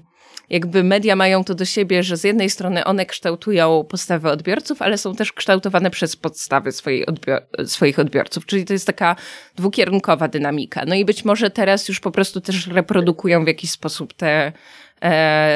jakby 0.50 0.84
media 0.84 1.16
mają 1.16 1.44
to 1.44 1.56
do 1.56 1.66
siebie, 1.66 2.04
że 2.04 2.18
z 2.18 2.24
jednej 2.24 2.50
strony 2.50 2.84
one 2.84 3.06
kształtują 3.06 3.84
postawy 3.90 4.30
odbiorców, 4.30 4.82
ale 4.82 4.98
są 4.98 5.16
też 5.16 5.34
kształtowane 5.34 5.92
przez 5.92 6.16
podstawy 6.16 6.70
odbior 7.08 7.42
swoich 7.66 8.00
odbiorców, 8.00 8.46
czyli 8.46 8.66
to 8.66 8.74
jest 8.74 8.88
taka 8.88 9.16
dwukierunkowa 9.56 10.28
dynamika. 10.28 10.86
No 10.86 10.96
i 10.96 11.06
być 11.06 11.26
może 11.26 11.50
teraz 11.50 11.88
już 11.88 12.00
po 12.00 12.12
prostu 12.12 12.42
też 12.42 12.68
reprodukują 12.68 13.44
w 13.44 13.48
jakiś 13.48 13.72
sposób 13.72 14.14
te 14.14 14.52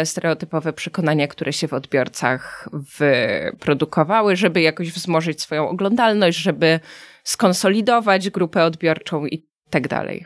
stereotypowe 0.04 0.74
przekonania, 0.74 1.28
które 1.28 1.54
się 1.54 1.68
w 1.68 1.74
odbiorcach 1.74 2.70
wyprodukowały, 3.00 4.36
żeby 4.36 4.62
jakoś 4.62 4.92
wzmożyć 4.92 5.42
swoją 5.42 5.70
oglądalność, 5.70 6.38
żeby 6.38 6.80
skonsolidować 7.24 8.30
grupę 8.30 8.64
odbiorczą 8.64 9.26
i 9.26 9.48
tak 9.70 9.88
dalej. 9.88 10.26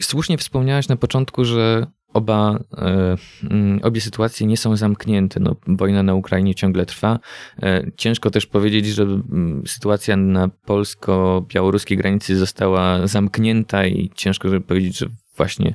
Słusznie 0.00 0.38
wspomniałaś 0.38 0.88
na 0.88 0.96
początku, 0.96 1.44
że 1.44 1.86
oba, 2.12 2.58
e, 2.78 3.16
mm, 3.50 3.80
obie 3.82 4.00
sytuacje 4.00 4.46
nie 4.46 4.56
są 4.56 4.76
zamknięte. 4.76 5.40
No, 5.40 5.56
wojna 5.66 6.02
na 6.02 6.14
Ukrainie 6.14 6.54
ciągle 6.54 6.86
trwa. 6.86 7.18
E, 7.62 7.84
ciężko 7.96 8.30
też 8.30 8.46
powiedzieć, 8.46 8.86
że 8.86 9.02
mm, 9.02 9.62
sytuacja 9.66 10.16
na 10.16 10.48
polsko-białoruskiej 10.48 11.96
granicy 11.96 12.36
została 12.36 13.06
zamknięta 13.06 13.86
i 13.86 14.10
ciężko 14.14 14.48
żeby 14.48 14.60
powiedzieć, 14.60 14.98
że 14.98 15.06
właśnie 15.38 15.72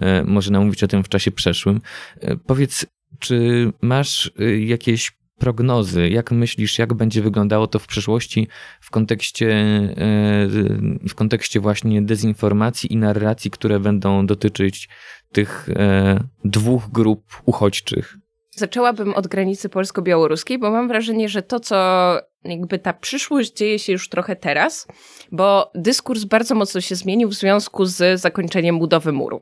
e, 0.00 0.24
można 0.24 0.60
mówić 0.60 0.84
o 0.84 0.88
tym 0.88 1.04
w 1.04 1.08
czasie 1.08 1.30
przeszłym. 1.30 1.80
Powiedz, 2.46 2.86
czy 3.18 3.72
masz 3.82 4.30
jakieś 4.58 5.12
prognozy? 5.38 6.08
Jak 6.08 6.32
myślisz, 6.32 6.78
jak 6.78 6.94
będzie 6.94 7.22
wyglądało 7.22 7.66
to 7.66 7.78
w 7.78 7.86
przyszłości 7.86 8.48
w 8.80 8.90
kontekście, 8.90 9.64
w 11.08 11.14
kontekście 11.14 11.60
właśnie 11.60 12.02
dezinformacji 12.02 12.92
i 12.92 12.96
narracji, 12.96 13.50
które 13.50 13.80
będą 13.80 14.26
dotyczyć 14.26 14.88
tych 15.32 15.68
e, 15.76 16.20
dwóch 16.44 16.90
grup 16.92 17.42
uchodźczych? 17.44 18.16
Zaczęłabym 18.50 19.14
od 19.14 19.26
granicy 19.26 19.68
polsko-białoruskiej, 19.68 20.58
bo 20.58 20.70
mam 20.70 20.88
wrażenie, 20.88 21.28
że 21.28 21.42
to, 21.42 21.60
co 21.60 21.76
jakby 22.50 22.78
ta 22.78 22.92
przyszłość 22.92 23.52
dzieje 23.52 23.78
się 23.78 23.92
już 23.92 24.08
trochę 24.08 24.36
teraz, 24.36 24.86
bo 25.32 25.70
dyskurs 25.74 26.24
bardzo 26.24 26.54
mocno 26.54 26.80
się 26.80 26.94
zmienił 26.94 27.28
w 27.28 27.34
związku 27.34 27.84
z 27.84 28.20
zakończeniem 28.20 28.78
budowy 28.78 29.12
muru. 29.12 29.40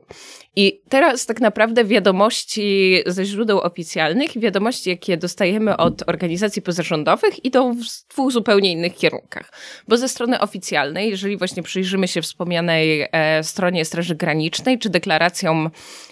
I 0.55 0.81
teraz 0.89 1.25
tak 1.25 1.41
naprawdę 1.41 1.85
wiadomości 1.85 2.97
ze 3.05 3.25
źródeł 3.25 3.59
oficjalnych, 3.59 4.39
wiadomości, 4.39 4.89
jakie 4.89 5.17
dostajemy 5.17 5.77
od 5.77 6.09
organizacji 6.09 6.61
pozarządowych, 6.61 7.45
idą 7.45 7.73
w 7.73 8.13
dwóch 8.13 8.31
zupełnie 8.31 8.71
innych 8.71 8.95
kierunkach. 8.95 9.51
Bo 9.87 9.97
ze 9.97 10.09
strony 10.09 10.39
oficjalnej, 10.39 11.09
jeżeli 11.09 11.37
właśnie 11.37 11.63
przyjrzymy 11.63 12.07
się 12.07 12.21
wspomnianej 12.21 13.07
e, 13.11 13.43
stronie 13.43 13.85
Straży 13.85 14.15
Granicznej 14.15 14.79
czy 14.79 14.89
deklaracjom 14.89 15.69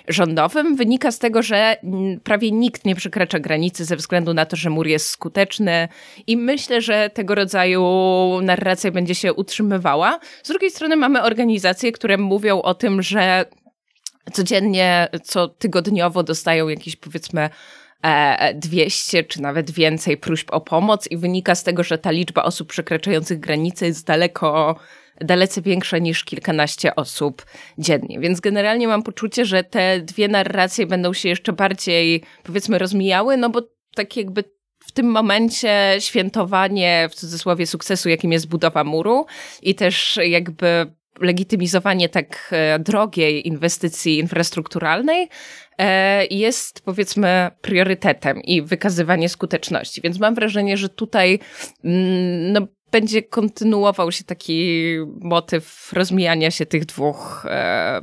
rządowym, 0.08 0.76
wynika 0.76 1.12
z 1.12 1.20
tego, 1.20 1.44
że 1.44 1.78
prawie 2.24 2.52
nikt 2.52 2.86
nie 2.86 2.96
przekracza 2.96 3.40
granicy 3.40 3.86
ze 3.86 3.96
względu 3.96 4.34
na 4.34 4.46
to, 4.46 4.56
że 4.56 4.70
mur 4.70 4.88
jest 4.88 5.08
skuteczny 5.08 5.88
i 6.28 6.38
myślę, 6.38 6.82
że 6.84 7.10
tego 7.10 7.36
rodzaju 7.36 7.84
narracja 8.42 8.92
będzie 8.92 9.16
się 9.16 9.34
utrzymywała. 9.34 10.20
Z 10.44 10.48
drugiej 10.48 10.72
strony 10.72 10.96
mamy 10.96 11.22
organizacje, 11.22 11.92
które 11.92 12.18
mówią 12.18 12.62
o 12.62 12.74
tym, 12.74 13.02
że 13.02 13.46
codziennie, 14.34 15.08
co 15.24 15.48
tygodniowo 15.48 16.24
dostają 16.24 16.68
jakieś 16.68 16.96
powiedzmy 16.96 17.50
200 18.54 19.20
e, 19.20 19.24
czy 19.24 19.42
nawet 19.42 19.72
więcej 19.72 20.18
próśb 20.18 20.48
o 20.52 20.62
pomoc 20.62 21.08
i 21.12 21.18
wynika 21.18 21.56
z 21.56 21.64
tego, 21.64 21.84
że 21.84 21.98
ta 21.98 22.12
liczba 22.12 22.44
osób 22.44 22.70
przekraczających 22.70 23.40
granice 23.40 23.86
jest 23.86 24.08
daleko 24.08 24.76
dalece 25.22 25.62
większa 25.62 25.98
niż 25.98 26.24
kilkanaście 26.24 26.96
osób 26.96 27.46
dziennie. 27.78 28.20
Więc 28.20 28.40
generalnie 28.40 28.88
mam 28.88 29.04
poczucie, 29.04 29.46
że 29.46 29.64
te 29.64 30.00
dwie 30.00 30.28
narracje 30.28 30.86
będą 30.86 31.14
się 31.14 31.30
jeszcze 31.30 31.54
bardziej, 31.54 32.24
powiedzmy, 32.44 32.78
rozmijały, 32.80 33.38
no 33.38 33.50
bo 33.50 33.62
tak 33.96 34.18
jakby 34.18 34.44
w 34.86 34.92
tym 34.92 35.06
momencie 35.06 35.96
świętowanie 36.00 37.10
w 37.12 37.16
cudzysłowie 37.16 37.68
sukcesu, 37.68 38.10
jakim 38.10 38.32
jest 38.32 38.48
budowa 38.48 38.84
muru 38.84 39.26
i 39.62 39.76
też 39.76 40.20
jakby 40.24 40.92
legitymizowanie 41.20 42.10
tak 42.10 42.50
e, 42.52 42.80
drogiej 42.80 43.48
inwestycji 43.48 44.20
infrastrukturalnej 44.20 45.30
e, 45.78 46.26
jest 46.26 46.82
powiedzmy 46.82 47.52
priorytetem 47.62 48.42
i 48.42 48.62
wykazywanie 48.62 49.30
skuteczności. 49.30 50.02
Więc 50.02 50.20
mam 50.20 50.36
wrażenie, 50.36 50.78
że 50.78 50.90
tutaj 50.90 51.40
mm, 51.84 52.52
no, 52.52 52.68
będzie 52.92 53.24
kontynuował 53.24 54.12
się 54.12 54.24
taki 54.24 54.80
motyw 55.22 55.94
rozmijania 55.94 56.52
się 56.52 56.66
tych 56.66 56.86
dwóch 56.86 57.46
e, 57.50 58.02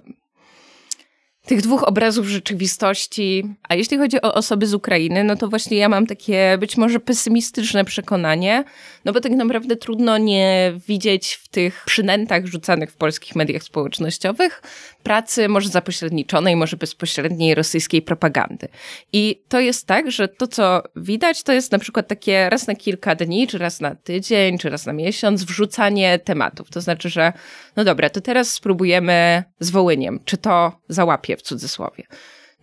tych 1.51 1.63
dwóch 1.63 1.89
obrazów 1.89 2.27
rzeczywistości. 2.27 3.45
A 3.69 3.75
jeśli 3.75 3.99
chodzi 3.99 4.23
o 4.23 4.35
osoby 4.35 4.67
z 4.67 4.75
Ukrainy, 4.75 5.25
no 5.25 5.37
to 5.37 5.49
właśnie 5.49 5.77
ja 5.77 5.89
mam 5.89 6.07
takie 6.07 6.57
być 6.61 6.77
może 6.77 7.01
pesymistyczne 7.01 7.85
przekonanie, 7.85 8.65
no 9.05 9.13
bo 9.13 9.21
tak 9.21 9.33
naprawdę 9.33 9.77
trudno 9.77 10.19
nie 10.19 10.73
widzieć 10.89 11.35
w 11.35 11.49
tych 11.49 11.83
przynętach 11.87 12.47
rzucanych 12.47 12.91
w 12.91 12.97
polskich 12.97 13.37
mediach 13.37 13.63
społecznościowych 13.63 14.63
pracy 15.03 15.49
może 15.49 15.69
zapośredniczonej, 15.69 16.57
może 16.57 16.77
bezpośredniej 16.77 17.55
rosyjskiej 17.55 18.03
propagandy. 18.03 18.69
I 19.13 19.43
to 19.49 19.61
jest 19.61 19.87
tak, 19.87 20.11
że 20.11 20.29
to, 20.29 20.47
co 20.47 20.83
widać, 20.97 21.43
to 21.43 21.53
jest 21.53 21.73
na 21.73 21.79
przykład 21.79 22.09
takie 22.09 22.51
raz 22.51 22.67
na 22.67 22.75
kilka 22.75 23.15
dni, 23.15 23.47
czy 23.47 23.59
raz 23.59 23.81
na 23.81 23.95
tydzień, 23.95 24.59
czy 24.59 24.71
raz 24.71 24.87
na 24.87 24.93
miesiąc 24.93 25.45
wrzucanie 25.45 26.19
tematów. 26.19 26.71
To 26.71 26.81
znaczy, 26.81 27.09
że 27.09 27.33
no 27.77 27.85
dobra, 27.85 28.11
to 28.11 28.21
teraz 28.21 28.51
spróbujemy 28.55 29.45
z 29.61 29.71
Wołyniem, 29.71 30.21
czy 30.25 30.37
to 30.37 30.73
załapie 30.89 31.37
w 31.41 31.43
cudzysłowie. 31.43 32.05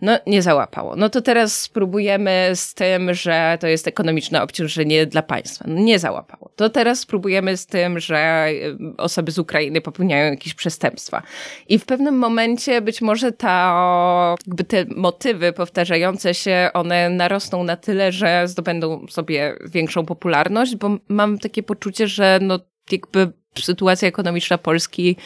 No, 0.00 0.18
nie 0.26 0.42
załapało. 0.42 0.96
No 0.96 1.08
to 1.08 1.22
teraz 1.22 1.60
spróbujemy 1.60 2.50
z 2.54 2.74
tym, 2.74 3.14
że 3.14 3.58
to 3.60 3.66
jest 3.66 3.88
ekonomiczne 3.88 4.42
obciążenie 4.42 5.06
dla 5.06 5.22
państwa. 5.22 5.64
No, 5.68 5.80
nie 5.80 5.98
załapało. 5.98 6.50
To 6.56 6.70
teraz 6.70 7.00
spróbujemy 7.00 7.56
z 7.56 7.66
tym, 7.66 8.00
że 8.00 8.48
y, 8.50 8.96
osoby 8.96 9.32
z 9.32 9.38
Ukrainy 9.38 9.80
popełniają 9.80 10.30
jakieś 10.30 10.54
przestępstwa. 10.54 11.22
I 11.68 11.78
w 11.78 11.84
pewnym 11.84 12.18
momencie 12.18 12.80
być 12.80 13.02
może 13.02 13.32
ta, 13.32 14.34
jakby 14.46 14.64
te 14.64 14.84
motywy 14.96 15.52
powtarzające 15.52 16.34
się, 16.34 16.70
one 16.74 17.10
narosną 17.10 17.64
na 17.64 17.76
tyle, 17.76 18.12
że 18.12 18.48
zdobędą 18.48 19.06
sobie 19.10 19.56
większą 19.64 20.06
popularność, 20.06 20.76
bo 20.76 20.90
mam 21.08 21.38
takie 21.38 21.62
poczucie, 21.62 22.08
że 22.08 22.38
no 22.42 22.58
jakby 22.92 23.32
sytuacja 23.60 24.08
ekonomiczna 24.08 24.58
Polski 24.58 25.16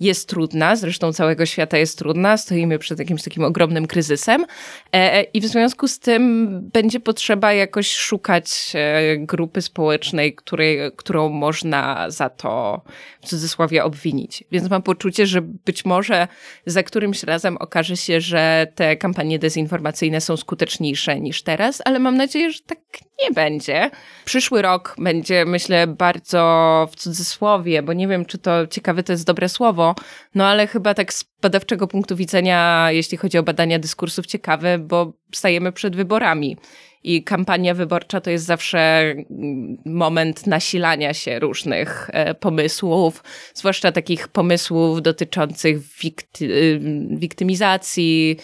jest 0.00 0.28
trudna, 0.28 0.76
zresztą 0.76 1.12
całego 1.12 1.46
świata 1.46 1.78
jest 1.78 1.98
trudna, 1.98 2.36
stoimy 2.36 2.78
przed 2.78 2.98
jakimś 2.98 3.22
takim 3.22 3.44
ogromnym 3.44 3.86
kryzysem 3.86 4.42
e, 4.42 4.46
e, 4.92 5.22
i 5.22 5.40
w 5.40 5.46
związku 5.46 5.88
z 5.88 5.98
tym 5.98 6.48
będzie 6.72 7.00
potrzeba 7.00 7.52
jakoś 7.52 7.94
szukać 7.94 8.72
e, 8.74 9.16
grupy 9.16 9.62
społecznej, 9.62 10.34
której, 10.34 10.78
którą 10.96 11.28
można 11.28 12.10
za 12.10 12.30
to 12.30 12.82
w 13.20 13.26
cudzysłowie 13.26 13.84
obwinić. 13.84 14.44
Więc 14.52 14.70
mam 14.70 14.82
poczucie, 14.82 15.26
że 15.26 15.42
być 15.42 15.84
może 15.84 16.28
za 16.66 16.82
którymś 16.82 17.22
razem 17.22 17.56
okaże 17.56 17.96
się, 17.96 18.20
że 18.20 18.66
te 18.74 18.96
kampanie 18.96 19.38
dezinformacyjne 19.38 20.20
są 20.20 20.36
skuteczniejsze 20.36 21.20
niż 21.20 21.42
teraz, 21.42 21.82
ale 21.84 21.98
mam 21.98 22.16
nadzieję, 22.16 22.52
że 22.52 22.60
tak 22.66 22.78
nie 23.22 23.30
będzie. 23.30 23.90
Przyszły 24.24 24.62
rok 24.62 24.94
będzie, 24.98 25.44
myślę, 25.44 25.86
bardzo 25.86 26.88
w 26.92 26.96
cudzysłowie, 26.96 27.82
bo 27.82 27.92
nie 27.92 28.08
wiem, 28.08 28.24
czy 28.24 28.38
to 28.38 28.66
ciekawe 28.66 29.02
to 29.02 29.12
jest 29.12 29.26
dobre 29.26 29.48
słowo, 29.48 29.87
no 30.34 30.46
ale 30.46 30.66
chyba 30.66 30.94
tak 30.94 31.12
z 31.12 31.24
badawczego 31.42 31.86
punktu 31.86 32.16
widzenia, 32.16 32.88
jeśli 32.90 33.18
chodzi 33.18 33.38
o 33.38 33.42
badania 33.42 33.78
dyskursów, 33.78 34.26
ciekawe, 34.26 34.78
bo 34.78 35.12
stajemy 35.34 35.72
przed 35.72 35.96
wyborami. 35.96 36.56
I 37.04 37.24
kampania 37.24 37.74
wyborcza 37.74 38.20
to 38.20 38.30
jest 38.30 38.44
zawsze 38.44 38.78
mm, 38.78 39.78
moment 39.84 40.46
nasilania 40.46 41.14
się 41.14 41.38
różnych 41.38 42.10
e, 42.12 42.34
pomysłów, 42.34 43.24
zwłaszcza 43.54 43.92
takich 43.92 44.28
pomysłów 44.28 45.02
dotyczących 45.02 45.78
wikty, 46.02 46.44
y, 46.44 46.80
wiktymizacji, 47.10 48.36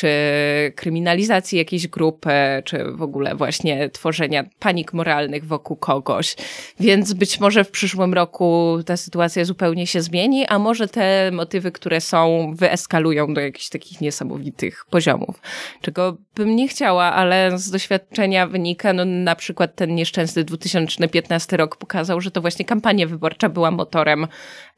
czy 0.00 0.72
kryminalizacji 0.76 1.58
jakiejś 1.58 1.88
grupy, 1.88 2.30
czy 2.64 2.84
w 2.92 3.02
ogóle 3.02 3.34
właśnie 3.34 3.88
tworzenia 3.88 4.44
panik 4.58 4.92
moralnych 4.92 5.46
wokół 5.46 5.76
kogoś. 5.76 6.36
Więc 6.80 7.12
być 7.12 7.40
może 7.40 7.64
w 7.64 7.70
przyszłym 7.70 8.14
roku 8.14 8.78
ta 8.86 8.96
sytuacja 8.96 9.44
zupełnie 9.44 9.86
się 9.86 10.02
zmieni, 10.02 10.46
a 10.46 10.58
może 10.58 10.88
te 10.88 11.30
motywy, 11.30 11.72
które 11.72 12.00
są, 12.00 12.52
wyeskalują 12.56 13.34
do 13.34 13.40
jakichś 13.40 13.68
takich 13.68 14.00
niesamowitych 14.00 14.84
poziomów. 14.90 15.40
Czego 15.80 16.16
bym 16.34 16.56
nie 16.56 16.68
chciała, 16.68 17.04
ale 17.04 17.58
z 17.58 17.70
doświadczenia 17.70 18.46
wynika, 18.46 18.92
no 18.92 19.04
na 19.04 19.36
przykład 19.36 19.74
ten 19.74 19.94
nieszczęsny 19.94 20.44
2015 20.44 21.56
rok 21.56 21.76
pokazał, 21.76 22.20
że 22.20 22.30
to 22.30 22.40
właśnie 22.40 22.64
kampania 22.64 23.06
wyborcza 23.06 23.48
była 23.48 23.70
motorem 23.70 24.26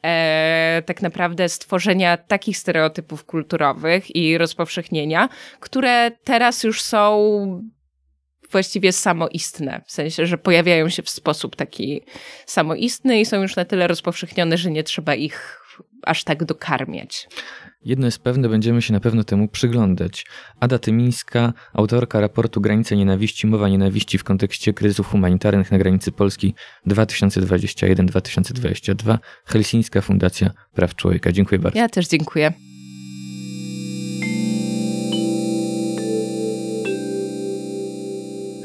e, 0.04 0.82
tak 0.86 1.02
naprawdę 1.02 1.48
stworzenia 1.48 2.16
takich 2.16 2.58
stereotypów 2.58 3.24
kulturowych 3.24 4.16
i 4.16 4.38
rozpowszechnienia, 4.38 5.28
które 5.60 6.10
teraz 6.24 6.64
już 6.64 6.82
są 6.82 7.72
właściwie 8.50 8.92
samoistne. 8.92 9.82
W 9.86 9.92
sensie, 9.92 10.26
że 10.26 10.38
pojawiają 10.38 10.88
się 10.88 11.02
w 11.02 11.10
sposób 11.10 11.56
taki 11.56 12.02
samoistny 12.46 13.20
i 13.20 13.26
są 13.26 13.42
już 13.42 13.56
na 13.56 13.64
tyle 13.64 13.86
rozpowszechnione, 13.86 14.56
że 14.56 14.70
nie 14.70 14.82
trzeba 14.82 15.14
ich 15.14 15.61
aż 16.02 16.24
tak 16.24 16.44
dokarmiać. 16.44 17.28
Jedno 17.84 18.06
jest 18.06 18.18
pewne, 18.18 18.48
będziemy 18.48 18.82
się 18.82 18.92
na 18.92 19.00
pewno 19.00 19.24
temu 19.24 19.48
przyglądać. 19.48 20.26
Ada 20.60 20.78
Tymińska, 20.78 21.52
autorka 21.72 22.20
raportu 22.20 22.60
Granice 22.60 22.96
Nienawiści, 22.96 23.46
Mowa 23.46 23.68
Nienawiści 23.68 24.18
w 24.18 24.24
kontekście 24.24 24.72
kryzysów 24.72 25.06
humanitarnych 25.06 25.70
na 25.70 25.78
granicy 25.78 26.12
Polski 26.12 26.54
2021-2022, 26.86 29.18
Helsińska 29.44 30.00
Fundacja 30.00 30.50
Praw 30.74 30.94
Człowieka. 30.94 31.32
Dziękuję 31.32 31.58
bardzo. 31.58 31.78
Ja 31.78 31.88
też 31.88 32.08
dziękuję. 32.08 32.52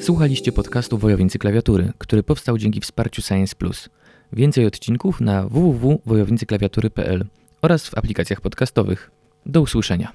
Słuchaliście 0.02 0.52
podcastu 0.52 0.98
Wojownicy 0.98 1.40
Klawiatury, 1.40 1.94
który 1.98 2.24
powstał 2.24 2.58
dzięki 2.58 2.82
wsparciu 2.82 3.22
Science 3.22 3.56
Plus. 3.56 3.90
Więcej 4.34 4.66
odcinków 4.66 5.22
na 5.22 5.48
www.wojownicyklawiatury.pl 5.48 7.26
oraz 7.62 7.88
w 7.88 7.98
aplikacjach 7.98 8.42
podcastowych. 8.42 9.12
Do 9.46 9.62
usłyszenia. 9.62 10.12